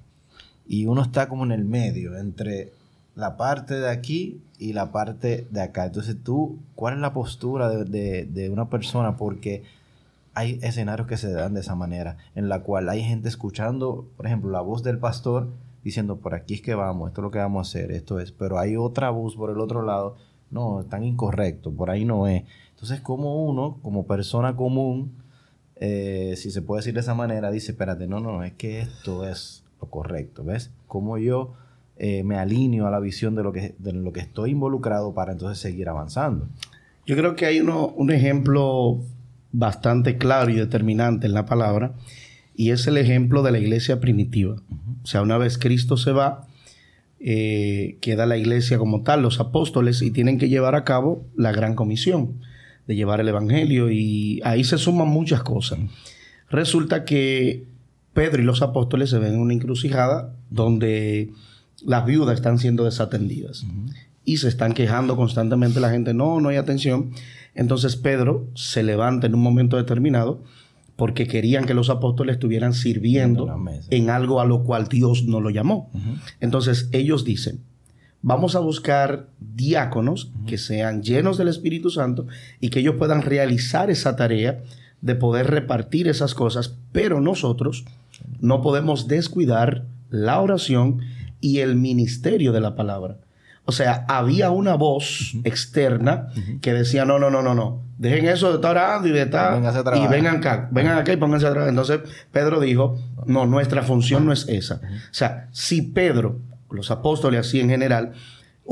Y 0.67 0.85
uno 0.85 1.01
está 1.01 1.27
como 1.27 1.43
en 1.43 1.51
el 1.51 1.65
medio, 1.65 2.17
entre 2.17 2.71
la 3.15 3.35
parte 3.35 3.75
de 3.75 3.89
aquí 3.89 4.41
y 4.57 4.73
la 4.73 4.91
parte 4.91 5.47
de 5.49 5.61
acá. 5.61 5.85
Entonces 5.85 6.15
tú, 6.23 6.59
¿cuál 6.75 6.95
es 6.95 6.99
la 7.01 7.13
postura 7.13 7.69
de, 7.69 8.25
de 8.25 8.49
una 8.49 8.69
persona? 8.69 9.17
Porque 9.17 9.63
hay 10.33 10.59
escenarios 10.61 11.07
que 11.07 11.17
se 11.17 11.31
dan 11.31 11.53
de 11.53 11.61
esa 11.61 11.75
manera, 11.75 12.17
en 12.35 12.49
la 12.49 12.61
cual 12.61 12.89
hay 12.89 13.03
gente 13.03 13.27
escuchando, 13.27 14.07
por 14.15 14.25
ejemplo, 14.25 14.49
la 14.49 14.61
voz 14.61 14.83
del 14.83 14.97
pastor, 14.97 15.49
diciendo, 15.83 16.17
por 16.17 16.33
aquí 16.33 16.55
es 16.55 16.61
que 16.61 16.75
vamos, 16.75 17.09
esto 17.09 17.21
es 17.21 17.23
lo 17.23 17.31
que 17.31 17.39
vamos 17.39 17.67
a 17.67 17.69
hacer, 17.69 17.91
esto 17.91 18.19
es, 18.19 18.31
pero 18.31 18.59
hay 18.59 18.75
otra 18.77 19.09
voz 19.09 19.35
por 19.35 19.49
el 19.49 19.59
otro 19.59 19.81
lado, 19.81 20.15
no, 20.49 20.85
tan 20.89 21.03
incorrecto, 21.03 21.71
por 21.71 21.89
ahí 21.89 22.05
no 22.05 22.27
es. 22.27 22.43
Entonces, 22.71 23.01
como 23.01 23.45
uno, 23.45 23.79
como 23.81 24.05
persona 24.05 24.55
común, 24.55 25.13
eh, 25.75 26.35
si 26.37 26.51
se 26.51 26.61
puede 26.61 26.79
decir 26.79 26.93
de 26.93 26.99
esa 26.99 27.15
manera, 27.15 27.51
dice, 27.51 27.71
espérate, 27.71 28.07
no, 28.07 28.19
no, 28.19 28.43
es 28.43 28.53
que 28.53 28.81
esto 28.81 29.27
es 29.27 29.63
lo 29.81 29.89
correcto, 29.89 30.43
¿ves? 30.43 30.71
Como 30.87 31.17
yo 31.17 31.53
eh, 31.97 32.23
me 32.23 32.37
alineo 32.37 32.87
a 32.87 32.91
la 32.91 32.99
visión 32.99 33.35
de 33.35 33.43
lo, 33.43 33.51
que, 33.51 33.75
de 33.79 33.93
lo 33.93 34.13
que 34.13 34.21
estoy 34.21 34.51
involucrado 34.51 35.13
para 35.13 35.31
entonces 35.31 35.59
seguir 35.59 35.89
avanzando. 35.89 36.47
Yo 37.05 37.15
creo 37.15 37.35
que 37.35 37.45
hay 37.45 37.59
uno, 37.59 37.87
un 37.87 38.11
ejemplo 38.11 38.99
bastante 39.51 40.17
claro 40.17 40.51
y 40.51 40.55
determinante 40.55 41.27
en 41.27 41.33
la 41.33 41.45
palabra, 41.45 41.93
y 42.55 42.71
es 42.71 42.87
el 42.87 42.97
ejemplo 42.97 43.43
de 43.43 43.51
la 43.51 43.59
iglesia 43.59 43.99
primitiva. 43.99 44.55
O 45.03 45.07
sea, 45.07 45.21
una 45.21 45.37
vez 45.37 45.57
Cristo 45.57 45.97
se 45.97 46.11
va, 46.11 46.47
eh, 47.19 47.97
queda 48.01 48.25
la 48.25 48.37
iglesia 48.37 48.77
como 48.77 49.03
tal, 49.03 49.21
los 49.21 49.39
apóstoles, 49.39 50.01
y 50.01 50.11
tienen 50.11 50.37
que 50.37 50.49
llevar 50.49 50.75
a 50.75 50.83
cabo 50.83 51.25
la 51.35 51.51
gran 51.51 51.75
comisión 51.75 52.39
de 52.87 52.95
llevar 52.95 53.19
el 53.19 53.27
Evangelio, 53.27 53.91
y 53.91 54.41
ahí 54.43 54.63
se 54.63 54.77
suman 54.77 55.07
muchas 55.07 55.43
cosas. 55.43 55.79
Resulta 56.49 57.05
que 57.05 57.65
Pedro 58.13 58.41
y 58.41 58.45
los 58.45 58.61
apóstoles 58.61 59.09
se 59.09 59.19
ven 59.19 59.35
en 59.35 59.39
una 59.39 59.53
encrucijada 59.53 60.35
donde 60.49 61.31
las 61.85 62.05
viudas 62.05 62.35
están 62.35 62.59
siendo 62.59 62.83
desatendidas 62.83 63.65
y 64.25 64.37
se 64.37 64.47
están 64.47 64.73
quejando 64.73 65.15
constantemente 65.15 65.79
la 65.79 65.89
gente, 65.89 66.13
no, 66.13 66.39
no 66.39 66.49
hay 66.49 66.57
atención. 66.57 67.11
Entonces 67.55 67.95
Pedro 67.95 68.47
se 68.53 68.83
levanta 68.83 69.27
en 69.27 69.35
un 69.35 69.41
momento 69.41 69.77
determinado 69.77 70.41
porque 70.95 71.27
querían 71.27 71.65
que 71.65 71.73
los 71.73 71.89
apóstoles 71.89 72.33
estuvieran 72.35 72.73
sirviendo 72.73 73.53
en 73.89 74.09
algo 74.09 74.39
a 74.39 74.45
lo 74.45 74.63
cual 74.63 74.87
Dios 74.87 75.25
no 75.25 75.41
lo 75.41 75.49
llamó. 75.49 75.89
Entonces 76.39 76.89
ellos 76.91 77.25
dicen, 77.25 77.61
vamos 78.21 78.55
a 78.55 78.59
buscar 78.59 79.27
diáconos 79.39 80.31
que 80.45 80.57
sean 80.57 81.01
llenos 81.01 81.37
del 81.37 81.47
Espíritu 81.47 81.89
Santo 81.89 82.27
y 82.59 82.69
que 82.69 82.81
ellos 82.81 82.95
puedan 82.97 83.23
realizar 83.23 83.89
esa 83.89 84.15
tarea 84.15 84.61
de 85.01 85.15
poder 85.15 85.47
repartir 85.47 86.07
esas 86.07 86.35
cosas, 86.35 86.75
pero 86.91 87.19
nosotros 87.19 87.85
no 88.39 88.61
podemos 88.61 89.07
descuidar 89.07 89.85
la 90.11 90.39
oración 90.39 90.99
y 91.39 91.59
el 91.59 91.75
ministerio 91.75 92.51
de 92.51 92.61
la 92.61 92.75
palabra. 92.75 93.17
O 93.71 93.73
sea, 93.73 94.05
había 94.09 94.49
una 94.49 94.75
voz 94.75 95.31
externa 95.45 96.27
que 96.61 96.73
decía, 96.73 97.05
no, 97.05 97.19
no, 97.19 97.29
no, 97.29 97.41
no, 97.41 97.55
no, 97.55 97.81
dejen 97.97 98.27
eso 98.27 98.49
de 98.49 98.55
estar 98.55 98.71
orando 98.71 99.07
y 99.07 99.11
de 99.11 99.21
estar... 99.21 99.61
y 99.95 100.07
vengan 100.07 100.35
acá, 100.35 100.67
vengan 100.71 100.97
acá 100.97 101.13
y 101.13 101.15
pónganse 101.15 101.45
a 101.47 101.51
trabajar. 101.51 101.69
Entonces 101.69 102.01
Pedro 102.33 102.59
dijo, 102.59 102.99
no, 103.25 103.45
nuestra 103.45 103.81
función 103.81 104.25
no 104.25 104.33
es 104.33 104.45
esa. 104.49 104.75
O 104.75 105.13
sea, 105.13 105.47
si 105.53 105.81
Pedro, 105.81 106.39
los 106.69 106.91
apóstoles 106.91 107.47
así 107.47 107.61
en 107.61 107.69
general, 107.69 108.11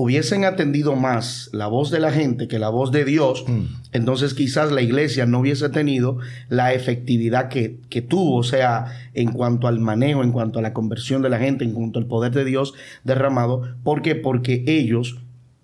hubiesen 0.01 0.45
atendido 0.45 0.95
más 0.95 1.49
la 1.51 1.67
voz 1.67 1.91
de 1.91 1.99
la 1.99 2.09
gente 2.09 2.47
que 2.47 2.57
la 2.57 2.69
voz 2.69 2.89
de 2.93 3.03
Dios, 3.03 3.43
mm. 3.45 3.63
entonces 3.91 4.33
quizás 4.33 4.71
la 4.71 4.81
iglesia 4.81 5.25
no 5.25 5.39
hubiese 5.39 5.67
tenido 5.67 6.19
la 6.47 6.73
efectividad 6.73 7.49
que, 7.49 7.79
que, 7.89 8.01
tuvo, 8.01 8.37
o 8.37 8.43
sea, 8.43 8.85
en 9.13 9.33
cuanto 9.33 9.67
al 9.67 9.81
manejo, 9.81 10.23
en 10.23 10.31
cuanto 10.31 10.59
a 10.59 10.61
la 10.61 10.71
conversión 10.71 11.21
de 11.21 11.29
la 11.29 11.37
gente, 11.37 11.65
en 11.65 11.73
cuanto 11.73 11.99
al 11.99 12.05
poder 12.05 12.31
de 12.31 12.45
Dios 12.45 12.73
derramado. 13.03 13.63
¿Por 13.83 14.01
qué? 14.01 14.15
Porque 14.15 14.63
ellos 14.67 15.19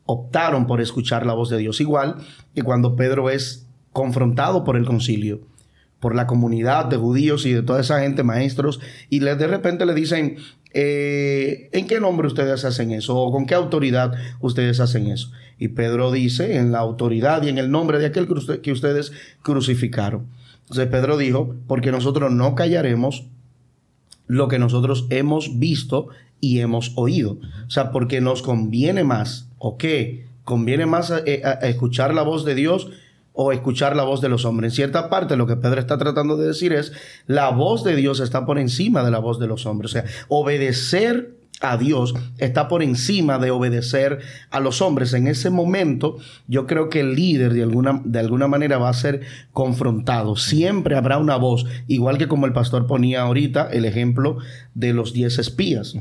optaron 0.05 0.67
por 0.67 0.81
escuchar 0.81 1.25
la 1.25 1.33
voz 1.33 1.49
de 1.49 1.57
Dios. 1.57 1.79
Igual 1.79 2.17
que 2.53 2.61
cuando 2.61 2.97
Pedro 2.97 3.29
es 3.29 3.65
confrontado 3.93 4.65
por 4.65 4.75
el 4.75 4.85
concilio 4.85 5.39
por 6.05 6.13
la 6.13 6.27
comunidad 6.27 6.85
de 6.85 6.97
judíos 6.97 7.47
y 7.47 7.53
de 7.53 7.63
toda 7.63 7.81
esa 7.81 8.01
gente, 8.01 8.21
maestros, 8.21 8.79
y 9.09 9.21
de 9.21 9.47
repente 9.47 9.87
le 9.87 9.95
dicen, 9.95 10.35
eh, 10.71 11.67
¿en 11.71 11.87
qué 11.87 11.99
nombre 11.99 12.27
ustedes 12.27 12.63
hacen 12.63 12.91
eso? 12.91 13.17
¿O 13.17 13.31
con 13.31 13.47
qué 13.47 13.55
autoridad 13.55 14.13
ustedes 14.39 14.79
hacen 14.79 15.07
eso? 15.07 15.31
Y 15.57 15.69
Pedro 15.69 16.11
dice, 16.11 16.57
en 16.57 16.71
la 16.71 16.77
autoridad 16.77 17.41
y 17.41 17.49
en 17.49 17.57
el 17.57 17.71
nombre 17.71 17.97
de 17.97 18.05
aquel 18.05 18.27
que 18.61 18.71
ustedes 18.71 19.13
crucificaron. 19.41 20.27
Entonces 20.61 20.85
Pedro 20.89 21.17
dijo, 21.17 21.55
porque 21.65 21.91
nosotros 21.91 22.31
no 22.31 22.53
callaremos 22.53 23.25
lo 24.27 24.47
que 24.47 24.59
nosotros 24.59 25.07
hemos 25.09 25.57
visto 25.57 26.09
y 26.39 26.59
hemos 26.59 26.91
oído. 26.97 27.39
O 27.65 27.71
sea, 27.71 27.89
porque 27.89 28.21
nos 28.21 28.43
conviene 28.43 29.03
más, 29.03 29.49
¿o 29.57 29.75
qué? 29.77 30.27
Conviene 30.43 30.85
más 30.85 31.11
eh, 31.25 31.41
escuchar 31.63 32.13
la 32.13 32.21
voz 32.21 32.45
de 32.45 32.53
Dios 32.53 32.91
o 33.35 33.51
escuchar 33.51 33.95
la 33.95 34.03
voz 34.03 34.21
de 34.21 34.29
los 34.29 34.45
hombres. 34.45 34.71
En 34.71 34.75
cierta 34.75 35.09
parte 35.09 35.35
lo 35.35 35.45
que 35.45 35.57
Pedro 35.57 35.79
está 35.79 35.97
tratando 35.97 36.37
de 36.37 36.47
decir 36.47 36.73
es, 36.73 36.93
la 37.27 37.49
voz 37.49 37.83
de 37.83 37.95
Dios 37.95 38.19
está 38.19 38.45
por 38.45 38.57
encima 38.57 39.03
de 39.03 39.11
la 39.11 39.19
voz 39.19 39.39
de 39.39 39.47
los 39.47 39.65
hombres. 39.65 39.91
O 39.91 39.93
sea, 39.93 40.05
obedecer 40.29 41.35
a 41.61 41.77
Dios 41.77 42.13
está 42.37 42.67
por 42.67 42.83
encima 42.83 43.37
de 43.39 43.51
obedecer 43.51 44.19
a 44.49 44.59
los 44.59 44.81
hombres. 44.81 45.13
En 45.13 45.27
ese 45.27 45.49
momento, 45.49 46.17
yo 46.47 46.67
creo 46.67 46.89
que 46.89 47.01
el 47.01 47.15
líder 47.15 47.53
de 47.53 47.63
alguna, 47.63 48.01
de 48.03 48.19
alguna 48.19 48.47
manera 48.47 48.77
va 48.77 48.89
a 48.89 48.93
ser 48.93 49.21
confrontado. 49.51 50.35
Siempre 50.35 50.95
habrá 50.95 51.17
una 51.17 51.37
voz, 51.37 51.65
igual 51.87 52.17
que 52.17 52.27
como 52.27 52.45
el 52.45 52.53
pastor 52.53 52.87
ponía 52.87 53.21
ahorita 53.21 53.69
el 53.71 53.85
ejemplo 53.85 54.37
de 54.73 54.93
los 54.93 55.13
diez 55.13 55.39
espías. 55.39 55.95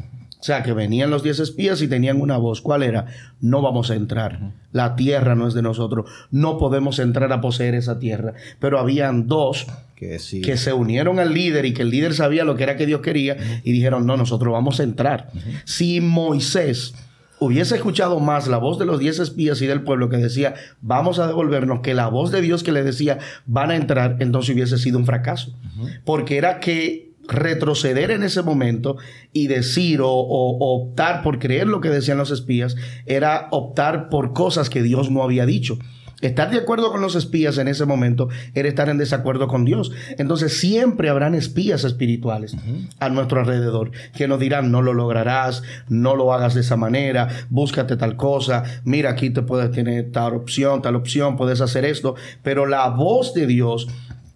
O 0.44 0.46
sea, 0.46 0.62
que 0.62 0.74
venían 0.74 1.08
los 1.08 1.22
diez 1.22 1.40
espías 1.40 1.80
y 1.80 1.88
tenían 1.88 2.20
una 2.20 2.36
voz. 2.36 2.60
¿Cuál 2.60 2.82
era? 2.82 3.06
No 3.40 3.62
vamos 3.62 3.90
a 3.90 3.94
entrar. 3.94 4.52
La 4.72 4.94
tierra 4.94 5.34
no 5.34 5.48
es 5.48 5.54
de 5.54 5.62
nosotros. 5.62 6.10
No 6.30 6.58
podemos 6.58 6.98
entrar 6.98 7.32
a 7.32 7.40
poseer 7.40 7.74
esa 7.74 7.98
tierra. 7.98 8.34
Pero 8.58 8.78
habían 8.78 9.26
dos 9.26 9.66
que, 9.96 10.18
que 10.44 10.56
se 10.58 10.74
unieron 10.74 11.18
al 11.18 11.32
líder 11.32 11.64
y 11.64 11.72
que 11.72 11.80
el 11.80 11.88
líder 11.88 12.12
sabía 12.12 12.44
lo 12.44 12.56
que 12.56 12.64
era 12.64 12.76
que 12.76 12.84
Dios 12.84 13.00
quería 13.00 13.38
y 13.64 13.72
dijeron, 13.72 14.04
no, 14.04 14.18
nosotros 14.18 14.52
vamos 14.52 14.80
a 14.80 14.82
entrar. 14.82 15.30
Si 15.64 16.02
Moisés 16.02 16.94
hubiese 17.38 17.76
escuchado 17.76 18.20
más 18.20 18.46
la 18.46 18.58
voz 18.58 18.78
de 18.78 18.84
los 18.84 18.98
diez 18.98 19.20
espías 19.20 19.62
y 19.62 19.66
del 19.66 19.80
pueblo 19.80 20.10
que 20.10 20.18
decía, 20.18 20.56
vamos 20.82 21.20
a 21.20 21.26
devolvernos, 21.26 21.80
que 21.80 21.94
la 21.94 22.08
voz 22.08 22.30
de 22.30 22.42
Dios 22.42 22.62
que 22.62 22.72
le 22.72 22.82
decía, 22.82 23.18
van 23.46 23.70
a 23.70 23.76
entrar, 23.76 24.18
entonces 24.20 24.54
hubiese 24.54 24.76
sido 24.76 24.98
un 24.98 25.06
fracaso. 25.06 25.56
Porque 26.04 26.36
era 26.36 26.60
que 26.60 27.13
retroceder 27.28 28.10
en 28.10 28.22
ese 28.22 28.42
momento 28.42 28.96
y 29.32 29.46
decir 29.46 30.00
o, 30.02 30.08
optar 30.08 31.22
por 31.22 31.38
creer 31.38 31.66
lo 31.66 31.80
que 31.80 31.90
decían 31.90 32.18
los 32.18 32.30
espías 32.30 32.76
era 33.06 33.48
optar 33.50 34.08
por 34.08 34.32
cosas 34.32 34.70
que 34.70 34.82
Dios 34.82 35.10
no 35.10 35.22
había 35.22 35.46
dicho. 35.46 35.78
Estar 36.20 36.50
de 36.50 36.56
acuerdo 36.56 36.90
con 36.90 37.02
los 37.02 37.16
espías 37.16 37.58
en 37.58 37.68
ese 37.68 37.84
momento 37.84 38.30
era 38.54 38.66
estar 38.66 38.88
en 38.88 38.96
desacuerdo 38.96 39.46
con 39.46 39.66
Dios. 39.66 39.92
Entonces 40.16 40.58
siempre 40.58 41.10
habrán 41.10 41.34
espías 41.34 41.84
espirituales 41.84 42.56
a 42.98 43.10
nuestro 43.10 43.40
alrededor 43.40 43.90
que 44.16 44.26
nos 44.26 44.40
dirán, 44.40 44.70
no 44.70 44.80
lo 44.80 44.94
lograrás, 44.94 45.62
no 45.88 46.16
lo 46.16 46.32
hagas 46.32 46.54
de 46.54 46.62
esa 46.62 46.76
manera, 46.76 47.28
búscate 47.50 47.96
tal 47.96 48.16
cosa, 48.16 48.62
mira 48.84 49.10
aquí 49.10 49.28
te 49.28 49.42
puedes 49.42 49.70
tener 49.72 50.12
tal 50.12 50.34
opción, 50.34 50.80
tal 50.80 50.96
opción, 50.96 51.36
puedes 51.36 51.60
hacer 51.60 51.84
esto. 51.84 52.14
Pero 52.42 52.64
la 52.64 52.88
voz 52.88 53.34
de 53.34 53.46
Dios 53.46 53.86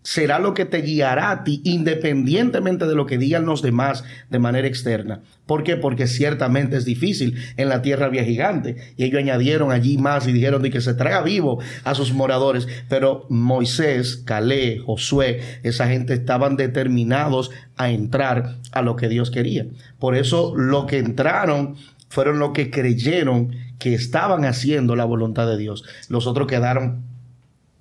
será 0.09 0.39
lo 0.39 0.55
que 0.55 0.65
te 0.65 0.81
guiará 0.81 1.31
a 1.31 1.45
ti 1.45 1.61
independientemente 1.65 2.87
de 2.87 2.95
lo 2.95 3.05
que 3.05 3.19
digan 3.19 3.45
los 3.45 3.61
demás 3.61 4.05
de 4.31 4.39
manera 4.39 4.67
externa. 4.67 5.21
¿Por 5.45 5.65
qué? 5.65 5.77
Porque 5.77 6.07
ciertamente 6.07 6.79
es 6.79 6.87
difícil. 6.87 7.37
En 7.59 7.69
la 7.69 7.83
tierra 7.83 8.07
había 8.07 8.25
gigante 8.25 8.95
y 8.97 9.05
ellos 9.05 9.19
añadieron 9.19 9.71
allí 9.71 9.99
más 9.99 10.27
y 10.27 10.33
dijeron 10.33 10.63
de 10.63 10.71
que 10.71 10.81
se 10.81 10.95
traga 10.95 11.21
vivo 11.21 11.61
a 11.85 11.95
sus 11.95 12.15
moradores. 12.15 12.67
Pero 12.89 13.27
Moisés, 13.29 14.17
Calé, 14.25 14.79
Josué, 14.79 15.43
esa 15.63 15.89
gente 15.89 16.15
estaban 16.15 16.57
determinados 16.57 17.51
a 17.77 17.91
entrar 17.91 18.57
a 18.73 18.81
lo 18.81 18.97
que 18.97 19.11
Dios 19.11 19.31
quería. 19.31 19.67
Por 19.99 20.17
eso 20.17 20.55
lo 20.57 20.87
que 20.87 20.97
entraron 20.97 21.77
fueron 22.09 22.39
lo 22.39 22.55
que 22.55 22.71
creyeron 22.71 23.51
que 23.79 23.93
estaban 23.93 24.47
haciendo 24.47 24.97
la 24.97 25.05
voluntad 25.05 25.47
de 25.47 25.59
Dios. 25.59 25.85
Los 26.09 26.27
otros 26.27 26.47
quedaron 26.47 27.05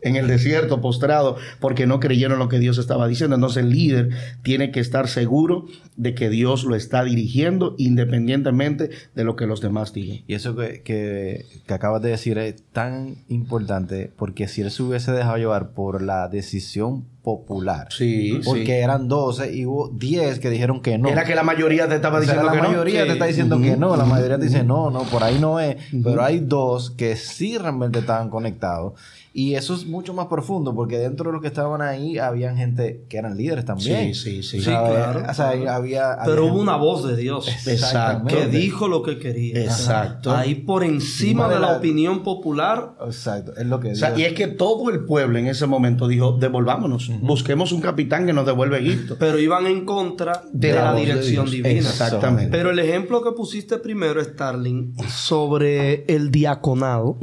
en 0.02 0.16
el 0.16 0.28
desierto 0.28 0.82
postrado 0.82 1.38
porque 1.60 1.88
no 1.88 2.00
creyeron 2.00 2.40
lo 2.40 2.50
que 2.50 2.60
Dios 2.60 2.78
estaba 2.78 3.08
diciendo. 3.08 3.36
Entonces 3.36 3.64
el 3.64 3.70
líder 3.70 4.10
tiene 4.44 4.72
que 4.72 4.80
estar 4.80 5.08
seguro 5.08 5.66
de 5.96 6.14
que 6.14 6.30
Dios 6.30 6.64
lo 6.64 6.76
está 6.76 7.04
dirigiendo 7.04 7.76
independientemente 7.78 8.90
de 9.16 9.24
lo 9.24 9.36
que 9.36 9.48
los 9.48 9.62
demás 9.62 9.94
digan. 9.94 10.20
Y 10.28 10.34
eso 10.36 10.56
que, 10.56 10.82
que, 10.84 11.46
acabas 11.74 12.02
de 12.02 12.10
decir 12.10 12.38
es 12.38 12.64
tan 12.72 13.18
importante 13.28 14.12
porque 14.16 14.48
si 14.48 14.62
él 14.62 14.72
se 14.72 14.84
hubiese 14.84 15.12
dejado 15.12 15.38
llevar 15.38 15.72
por 15.72 16.02
la 16.02 16.28
decisión 16.28 17.06
popular. 17.28 17.90
Sí, 17.92 18.40
Porque 18.46 18.80
eran 18.80 19.10
12 19.10 19.54
y 19.54 19.66
hubo 19.66 19.90
10 19.90 20.40
que 20.40 20.50
dijeron 20.50 20.82
que 20.82 20.98
no. 20.98 21.10
Era 21.10 21.26
que 21.26 21.36
la 21.36 21.44
mayoría 21.44 21.86
te 21.90 21.96
estaba 21.96 22.22
diciendo 22.22 22.50
que 22.50 22.56
no. 22.56 22.64
La 22.64 22.70
mayoría 22.70 23.06
te 23.06 23.12
está 23.12 23.26
diciendo 23.26 23.60
que 23.60 23.76
no. 23.76 23.98
La 23.98 24.06
mayoría 24.06 24.38
te 24.38 24.46
dice 24.46 24.64
no, 24.64 24.90
no, 24.90 25.02
por 25.02 25.26
ahí 25.26 25.38
no 25.38 25.60
es. 25.60 25.76
Pero 26.02 26.24
hay 26.24 26.40
dos 26.40 26.92
que 26.92 27.18
sí 27.18 27.58
realmente 27.58 28.00
estaban 28.00 28.30
conectados. 28.30 28.94
Y 29.38 29.54
eso 29.54 29.76
es 29.76 29.86
mucho 29.86 30.16
más 30.16 30.26
profundo 30.26 30.74
porque 30.74 30.98
dentro 30.98 31.28
de 31.28 31.34
los 31.34 31.44
que 31.44 31.48
estaban 31.48 31.80
ahí 31.84 32.18
habían 32.18 32.58
gente 32.58 33.06
que 33.08 33.18
eran 33.18 33.38
líderes 33.38 33.66
también. 33.66 34.16
Sí, 34.16 34.42
sí, 34.42 34.42
sí. 34.42 34.62
sí 34.62 34.66
claro. 34.66 35.24
O 35.30 35.34
sea, 35.36 35.50
había, 35.76 36.18
Pero 36.26 36.48
hubo 36.48 36.60
una 36.60 36.76
voz 36.76 37.08
de 37.08 37.16
Dios. 37.16 37.48
Exacto. 37.68 38.36
Que 38.36 38.48
dijo 38.48 38.88
lo 38.88 39.04
que 39.04 39.20
quería. 39.20 39.62
Exacto. 39.62 40.36
Ahí 40.36 40.56
por 40.56 40.84
encima 40.84 41.48
de, 41.50 41.60
la, 41.60 41.78
opinión 41.78 42.24
popular. 42.24 42.94
Exacto. 43.06 43.56
Es 43.56 43.68
lo 43.68 43.80
que 43.80 43.92
o 43.92 43.96
sea, 43.96 44.18
y 44.18 44.24
es 44.24 44.34
que 44.34 44.48
todo 44.48 44.90
el 44.90 45.06
pueblo 45.06 45.38
en 45.38 45.46
ese 45.46 45.68
momento 45.68 46.08
dijo, 46.08 46.32
devolvámonos. 46.32 47.12
Busquemos 47.22 47.72
un 47.72 47.82
capitán 47.82 48.26
que 48.26 48.34
nos 48.34 48.46
devuelva 48.46 48.78
Egipto. 48.78 49.18
Pero 49.20 49.40
iban 49.40 49.66
en 49.68 49.86
contra 49.86 50.44
de, 50.52 50.74
la, 50.74 50.94
dirección 50.96 51.50
divina. 51.50 51.70
Exactamente. 51.70 52.52
Pero 52.52 52.72
el 52.72 52.80
ejemplo 52.80 53.24
que 53.24 53.32
pusiste 53.32 53.78
primero, 53.78 54.24
Starling, 54.24 54.96
sobre 55.08 56.06
el 56.06 56.32
diaconado 56.32 57.18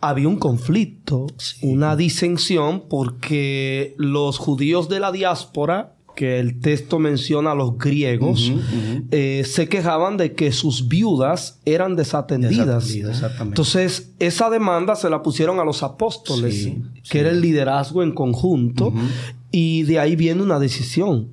había 0.00 0.28
un 0.28 0.36
conflicto, 0.36 1.28
una 1.62 1.94
disensión, 1.94 2.84
porque 2.88 3.94
los 3.98 4.38
judíos 4.38 4.88
de 4.88 4.98
la 4.98 5.12
diáspora 5.12 5.94
que 6.14 6.38
el 6.38 6.60
texto 6.60 6.98
menciona 6.98 7.52
a 7.52 7.54
los 7.54 7.78
griegos, 7.78 8.52
eh, 9.10 9.42
se 9.46 9.68
quejaban 9.68 10.16
de 10.16 10.34
que 10.34 10.52
sus 10.52 10.88
viudas 10.88 11.60
eran 11.64 11.96
desatendidas. 11.96 12.94
Entonces, 13.40 14.12
esa 14.18 14.50
demanda 14.50 14.94
se 14.96 15.10
la 15.10 15.22
pusieron 15.22 15.58
a 15.60 15.64
los 15.64 15.82
apóstoles, 15.82 16.70
que 17.08 17.20
era 17.20 17.30
el 17.30 17.40
liderazgo 17.40 18.02
en 18.02 18.12
conjunto, 18.12 18.92
y 19.50 19.82
de 19.82 19.98
ahí 19.98 20.16
viene 20.16 20.42
una 20.42 20.58
decisión. 20.58 21.28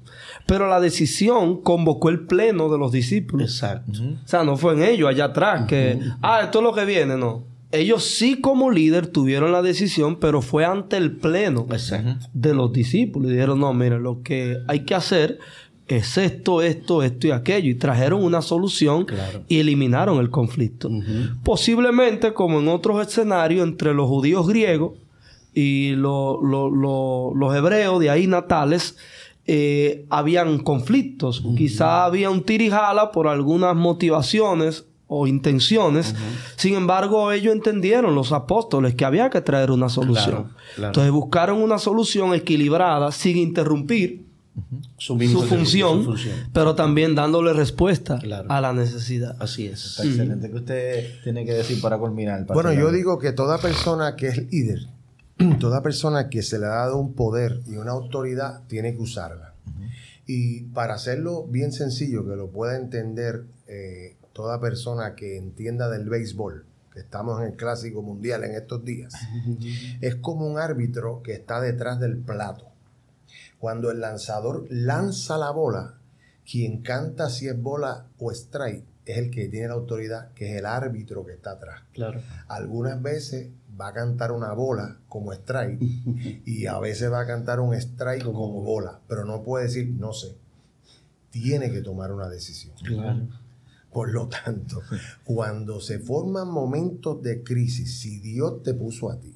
Pero 0.45 0.67
la 0.67 0.79
decisión 0.79 1.61
convocó 1.61 2.09
el 2.09 2.25
pleno 2.25 2.69
de 2.69 2.79
los 2.79 2.91
discípulos. 2.91 3.51
Exacto. 3.51 4.01
O 4.01 4.27
sea, 4.27 4.43
no 4.43 4.57
fue 4.57 4.73
en 4.73 4.83
ellos 4.83 5.07
allá 5.07 5.25
atrás 5.25 5.67
que, 5.67 5.99
ah, 6.21 6.41
esto 6.43 6.59
es 6.59 6.63
lo 6.63 6.73
que 6.73 6.85
viene, 6.85 7.17
no 7.17 7.48
ellos 7.71 8.03
sí 8.03 8.41
como 8.41 8.71
líder 8.71 9.07
tuvieron 9.07 9.51
la 9.51 9.61
decisión, 9.61 10.17
pero 10.17 10.41
fue 10.41 10.65
ante 10.65 10.97
el 10.97 11.17
pleno 11.17 11.67
de 12.33 12.53
los 12.53 12.73
discípulos. 12.73 13.29
Y 13.29 13.33
dijeron, 13.33 13.59
no, 13.59 13.73
mire, 13.73 13.99
lo 13.99 14.23
que 14.23 14.57
hay 14.67 14.81
que 14.81 14.95
hacer 14.95 15.39
es 15.87 16.17
esto, 16.17 16.61
esto, 16.63 17.03
esto 17.03 17.27
y 17.27 17.31
aquello. 17.31 17.69
Y 17.69 17.75
trajeron 17.75 18.23
una 18.23 18.41
solución 18.41 19.05
y 19.47 19.59
eliminaron 19.59 20.19
el 20.19 20.31
conflicto. 20.31 20.89
Posiblemente, 21.43 22.33
como 22.33 22.59
en 22.59 22.69
otros 22.69 23.05
escenarios, 23.05 23.67
entre 23.67 23.93
los 23.93 24.07
judíos 24.07 24.47
griegos 24.47 24.93
y 25.53 25.91
los 25.91 27.55
hebreos 27.55 27.99
de 27.99 28.09
ahí 28.09 28.25
natales, 28.25 28.97
eh, 29.45 30.05
habían 30.09 30.59
conflictos. 30.59 31.43
Quizá 31.55 32.05
había 32.05 32.31
un 32.31 32.43
tirijala 32.43 33.11
por 33.11 33.27
algunas 33.27 33.75
motivaciones 33.75 34.85
o 35.09 35.27
intenciones. 35.27 36.15
Sin 36.55 36.75
embargo, 36.75 37.31
ellos 37.31 37.53
entendieron, 37.53 38.15
los 38.15 38.31
apóstoles, 38.31 38.95
que 38.95 39.03
había 39.03 39.29
que 39.29 39.41
traer 39.41 39.71
una 39.71 39.89
solución. 39.89 40.53
Entonces 40.77 41.11
buscaron 41.11 41.61
una 41.61 41.79
solución 41.79 42.33
equilibrada 42.33 43.11
sin 43.11 43.37
interrumpir 43.37 44.29
su, 44.97 45.17
función, 45.17 46.15
pero 46.53 46.75
también 46.75 47.15
dándole 47.15 47.53
respuesta 47.53 48.19
a 48.47 48.61
la 48.61 48.71
necesidad. 48.71 49.35
Así 49.39 49.65
es. 49.65 49.85
Está 49.85 50.03
excelente. 50.03 50.49
¿Qué 50.49 50.55
usted 50.55 51.23
tiene 51.23 51.43
que 51.43 51.53
decir 51.53 51.81
para 51.81 51.97
culminar? 51.97 52.45
Bueno, 52.45 52.71
yo 52.71 52.91
digo 52.91 53.17
que 53.17 53.31
toda 53.31 53.57
persona 53.57 54.15
que 54.15 54.27
es 54.27 54.51
líder, 54.51 54.87
toda 55.59 55.81
persona 55.81 56.29
que 56.29 56.43
se 56.43 56.59
le 56.59 56.65
ha 56.65 56.69
dado 56.69 56.97
un 56.97 57.13
poder 57.13 57.61
y 57.67 57.77
una 57.77 57.91
autoridad, 57.91 58.61
tiene 58.67 58.93
que 58.93 59.01
usarla. 59.01 59.53
Y 60.27 60.65
para 60.65 60.93
hacerlo 60.93 61.47
bien 61.47 61.71
sencillo, 61.71 62.23
que 62.27 62.35
lo 62.35 62.51
pueda 62.51 62.77
entender 62.77 63.45
eh, 63.67 64.15
toda 64.33 64.59
persona 64.59 65.15
que 65.15 65.37
entienda 65.37 65.89
del 65.89 66.09
béisbol, 66.09 66.65
que 66.93 66.99
estamos 66.99 67.39
en 67.41 67.47
el 67.47 67.55
clásico 67.55 68.01
mundial 68.01 68.43
en 68.43 68.55
estos 68.55 68.83
días, 68.83 69.13
es 70.01 70.15
como 70.15 70.47
un 70.47 70.59
árbitro 70.59 71.21
que 71.23 71.33
está 71.33 71.61
detrás 71.61 71.99
del 71.99 72.17
plato. 72.17 72.65
Cuando 73.59 73.91
el 73.91 73.99
lanzador 73.99 74.65
lanza 74.69 75.37
la 75.37 75.51
bola, 75.51 75.95
quien 76.49 76.81
canta 76.81 77.29
si 77.29 77.47
es 77.47 77.61
bola 77.61 78.07
o 78.17 78.31
strike 78.31 78.85
es 79.09 79.17
el 79.17 79.31
que 79.31 79.47
tiene 79.49 79.69
la 79.69 79.73
autoridad, 79.73 80.31
que 80.33 80.51
es 80.51 80.59
el 80.59 80.65
árbitro 80.65 81.25
que 81.25 81.33
está 81.33 81.51
atrás. 81.51 81.81
Claro. 81.93 82.21
Algunas 82.47 83.01
veces 83.01 83.49
va 83.79 83.87
a 83.87 83.93
cantar 83.93 84.31
una 84.31 84.53
bola 84.53 84.97
como 85.07 85.33
strike 85.33 85.81
y 86.45 86.67
a 86.67 86.77
veces 86.79 87.11
va 87.11 87.21
a 87.21 87.27
cantar 87.27 87.59
un 87.59 87.73
strike 87.73 88.23
como 88.23 88.49
bola, 88.61 88.99
pero 89.07 89.25
no 89.25 89.41
puede 89.43 89.65
decir 89.65 89.89
no 89.89 90.13
sé. 90.13 90.35
Tiene 91.31 91.71
que 91.71 91.81
tomar 91.81 92.11
una 92.11 92.29
decisión. 92.29 92.75
Claro. 92.83 93.27
Por 93.91 94.11
lo 94.11 94.27
tanto, 94.27 94.81
cuando 95.23 95.81
se 95.81 95.99
forman 95.99 96.49
momentos 96.49 97.21
de 97.23 97.43
crisis, 97.43 97.99
si 97.99 98.19
Dios 98.19 98.61
te 98.63 98.73
puso 98.73 99.09
a 99.09 99.19
ti, 99.19 99.35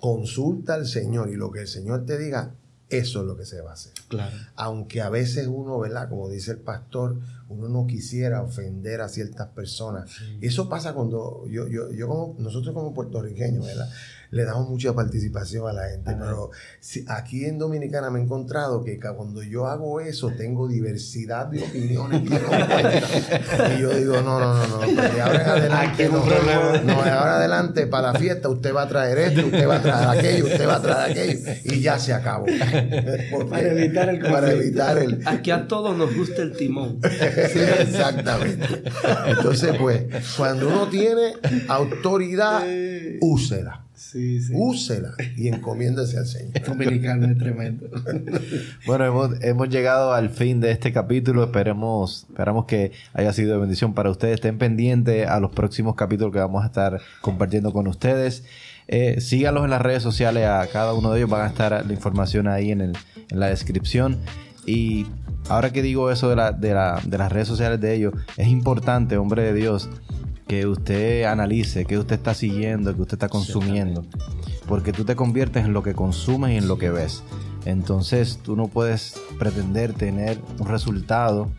consulta 0.00 0.74
al 0.74 0.86
Señor 0.86 1.30
y 1.30 1.36
lo 1.36 1.50
que 1.50 1.60
el 1.60 1.68
Señor 1.68 2.06
te 2.06 2.18
diga, 2.18 2.54
eso 2.88 3.20
es 3.20 3.26
lo 3.26 3.36
que 3.36 3.44
se 3.44 3.60
va 3.60 3.70
a 3.70 3.74
hacer. 3.74 3.92
Claro. 4.08 4.34
Aunque 4.56 5.02
a 5.02 5.10
veces 5.10 5.46
uno, 5.46 5.78
¿verdad? 5.78 6.08
Como 6.08 6.30
dice 6.30 6.52
el 6.52 6.58
pastor, 6.58 7.18
uno 7.48 7.68
no 7.68 7.86
quisiera 7.86 8.42
ofender 8.42 9.02
a 9.02 9.08
ciertas 9.08 9.48
personas. 9.48 10.10
Eso 10.40 10.68
pasa 10.68 10.94
cuando 10.94 11.46
yo, 11.48 11.68
yo, 11.68 11.92
yo 11.92 12.08
como, 12.08 12.36
nosotros 12.38 12.74
como 12.74 12.94
puertorriqueños, 12.94 13.66
¿verdad? 13.66 13.90
Le 14.30 14.44
damos 14.44 14.68
mucha 14.68 14.94
participación 14.94 15.68
a 15.68 15.72
la 15.72 15.88
gente. 15.88 16.14
Pero 16.18 16.50
aquí 17.08 17.44
en 17.44 17.58
Dominicana 17.58 18.10
me 18.10 18.20
he 18.20 18.22
encontrado 18.22 18.84
que 18.84 18.98
cuando 18.98 19.42
yo 19.42 19.66
hago 19.66 20.00
eso 20.00 20.30
tengo 20.36 20.68
diversidad 20.68 21.46
de 21.46 21.62
opiniones. 21.62 22.22
y 23.76 23.80
yo 23.80 23.90
digo, 23.90 24.20
no, 24.20 24.38
no, 24.38 24.54
no, 24.54 24.66
no, 24.66 25.02
de 25.02 25.20
ahora 25.20 25.42
en 25.42 25.50
adelante, 25.50 26.08
no, 26.08 26.24
no, 26.24 27.02
de 27.02 27.10
ahora 27.10 27.36
adelante 27.36 27.86
para 27.86 28.12
la 28.12 28.18
fiesta 28.18 28.48
usted 28.48 28.74
va 28.74 28.82
a 28.82 28.88
traer 28.88 29.18
esto, 29.18 29.46
usted 29.46 29.68
va 29.68 29.76
a 29.76 29.82
traer 29.82 30.18
aquello, 30.18 30.44
usted 30.46 30.68
va 30.68 30.76
a 30.76 30.82
traer 30.82 31.10
aquello 31.10 31.40
y 31.64 31.80
ya 31.80 31.98
se 31.98 32.12
acabó. 32.12 32.46
para 33.48 33.68
evitar 33.68 34.08
el 34.08 34.20
Para 34.20 34.52
evitar 34.52 34.98
el... 34.98 35.22
Aquí 35.26 35.50
a 35.50 35.66
todos 35.66 35.96
nos 35.96 36.14
gusta 36.14 36.42
el 36.42 36.56
timón. 36.56 37.00
exactamente. 37.02 38.82
Entonces, 39.26 39.76
pues, 39.78 40.04
cuando 40.36 40.68
uno 40.68 40.88
tiene 40.88 41.34
autoridad, 41.68 42.62
úsela. 43.20 43.87
Sí, 43.98 44.40
sí. 44.40 44.52
Úsela 44.54 45.14
y 45.36 45.48
encomiéndese 45.48 46.18
al 46.18 46.26
Señor. 46.26 46.52
Dominicano 46.66 47.26
es 47.26 47.36
tremendo. 47.36 47.88
bueno, 48.86 49.34
hemos, 49.40 49.68
llegado 49.68 50.12
al 50.12 50.30
fin 50.30 50.60
de 50.60 50.70
este 50.70 50.92
capítulo. 50.92 51.42
Esperemos, 51.42 52.26
esperamos 52.28 52.66
que 52.66 52.92
haya 53.12 53.32
sido 53.32 53.54
de 53.54 53.58
bendición 53.58 53.94
para 53.94 54.08
ustedes. 54.10 54.36
Estén 54.36 54.56
pendientes 54.56 55.26
a 55.26 55.40
los 55.40 55.50
próximos 55.50 55.96
capítulos 55.96 56.32
que 56.32 56.38
vamos 56.38 56.62
a 56.62 56.66
estar 56.66 57.00
compartiendo 57.20 57.72
con 57.72 57.88
ustedes. 57.88 58.44
Eh, 58.86 59.20
síganlos 59.20 59.64
en 59.64 59.70
las 59.70 59.82
redes 59.82 60.04
sociales. 60.04 60.46
A 60.46 60.64
cada 60.72 60.94
uno 60.94 61.10
de 61.10 61.18
ellos 61.18 61.30
van 61.30 61.42
a 61.42 61.48
estar 61.48 61.84
la 61.84 61.92
información 61.92 62.46
ahí 62.46 62.70
en, 62.70 62.92
la 63.30 63.48
descripción. 63.48 64.16
Y 64.64 65.06
ahora 65.48 65.70
que 65.70 65.82
digo 65.82 66.12
eso 66.12 66.30
de, 66.30 66.36
la, 66.36 66.52
de, 66.52 66.72
la, 66.72 67.02
de 67.04 67.18
las 67.18 67.32
redes 67.32 67.48
sociales 67.48 67.80
de 67.80 67.96
ellos, 67.96 68.14
es 68.36 68.46
importante, 68.46 69.16
hombre 69.16 69.42
de 69.42 69.54
Dios, 69.54 69.90
que 70.48 70.66
usted 70.66 71.24
analice, 71.24 71.84
que 71.84 71.98
usted 71.98 72.16
está 72.16 72.34
siguiendo, 72.34 72.94
que 72.94 73.02
usted 73.02 73.14
está 73.14 73.28
consumiendo. 73.28 74.04
Porque 74.66 74.92
tú 74.92 75.04
te 75.04 75.14
conviertes 75.14 75.64
en 75.64 75.72
lo 75.72 75.82
que 75.82 75.94
consumes 75.94 76.52
y 76.52 76.56
en 76.56 76.66
lo 76.66 76.78
que 76.78 76.90
ves. 76.90 77.22
Entonces 77.64 78.40
tú 78.42 78.56
no 78.56 78.66
puedes 78.68 79.20
pretender 79.38 79.92
tener 79.92 80.38
un 80.58 80.66
resultado 80.66 81.50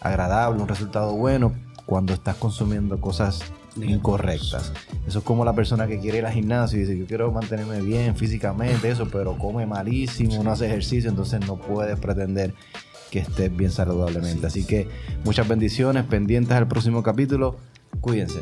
agradable, 0.00 0.62
un 0.62 0.68
resultado 0.68 1.14
bueno, 1.14 1.54
cuando 1.86 2.12
estás 2.12 2.36
consumiendo 2.36 3.00
cosas 3.00 3.40
incorrectas. 3.76 4.72
Eso 5.06 5.20
es 5.20 5.24
como 5.24 5.44
la 5.44 5.54
persona 5.54 5.86
que 5.86 5.98
quiere 5.98 6.18
ir 6.18 6.26
al 6.26 6.32
gimnasio 6.32 6.78
y 6.78 6.82
dice, 6.82 6.98
yo 6.98 7.06
quiero 7.06 7.32
mantenerme 7.32 7.80
bien 7.80 8.14
físicamente, 8.16 8.90
eso, 8.90 9.08
pero 9.10 9.38
come 9.38 9.66
malísimo, 9.66 10.42
no 10.42 10.50
hace 10.50 10.66
ejercicio, 10.66 11.08
entonces 11.08 11.40
no 11.46 11.56
puedes 11.56 11.98
pretender 11.98 12.54
que 13.10 13.20
estés 13.20 13.54
bien 13.56 13.70
saludablemente. 13.70 14.46
Así 14.46 14.64
que 14.64 14.88
muchas 15.24 15.48
bendiciones, 15.48 16.04
pendientes 16.04 16.56
al 16.56 16.68
próximo 16.68 17.02
capítulo. 17.02 17.56
Cuídense. 18.00 18.40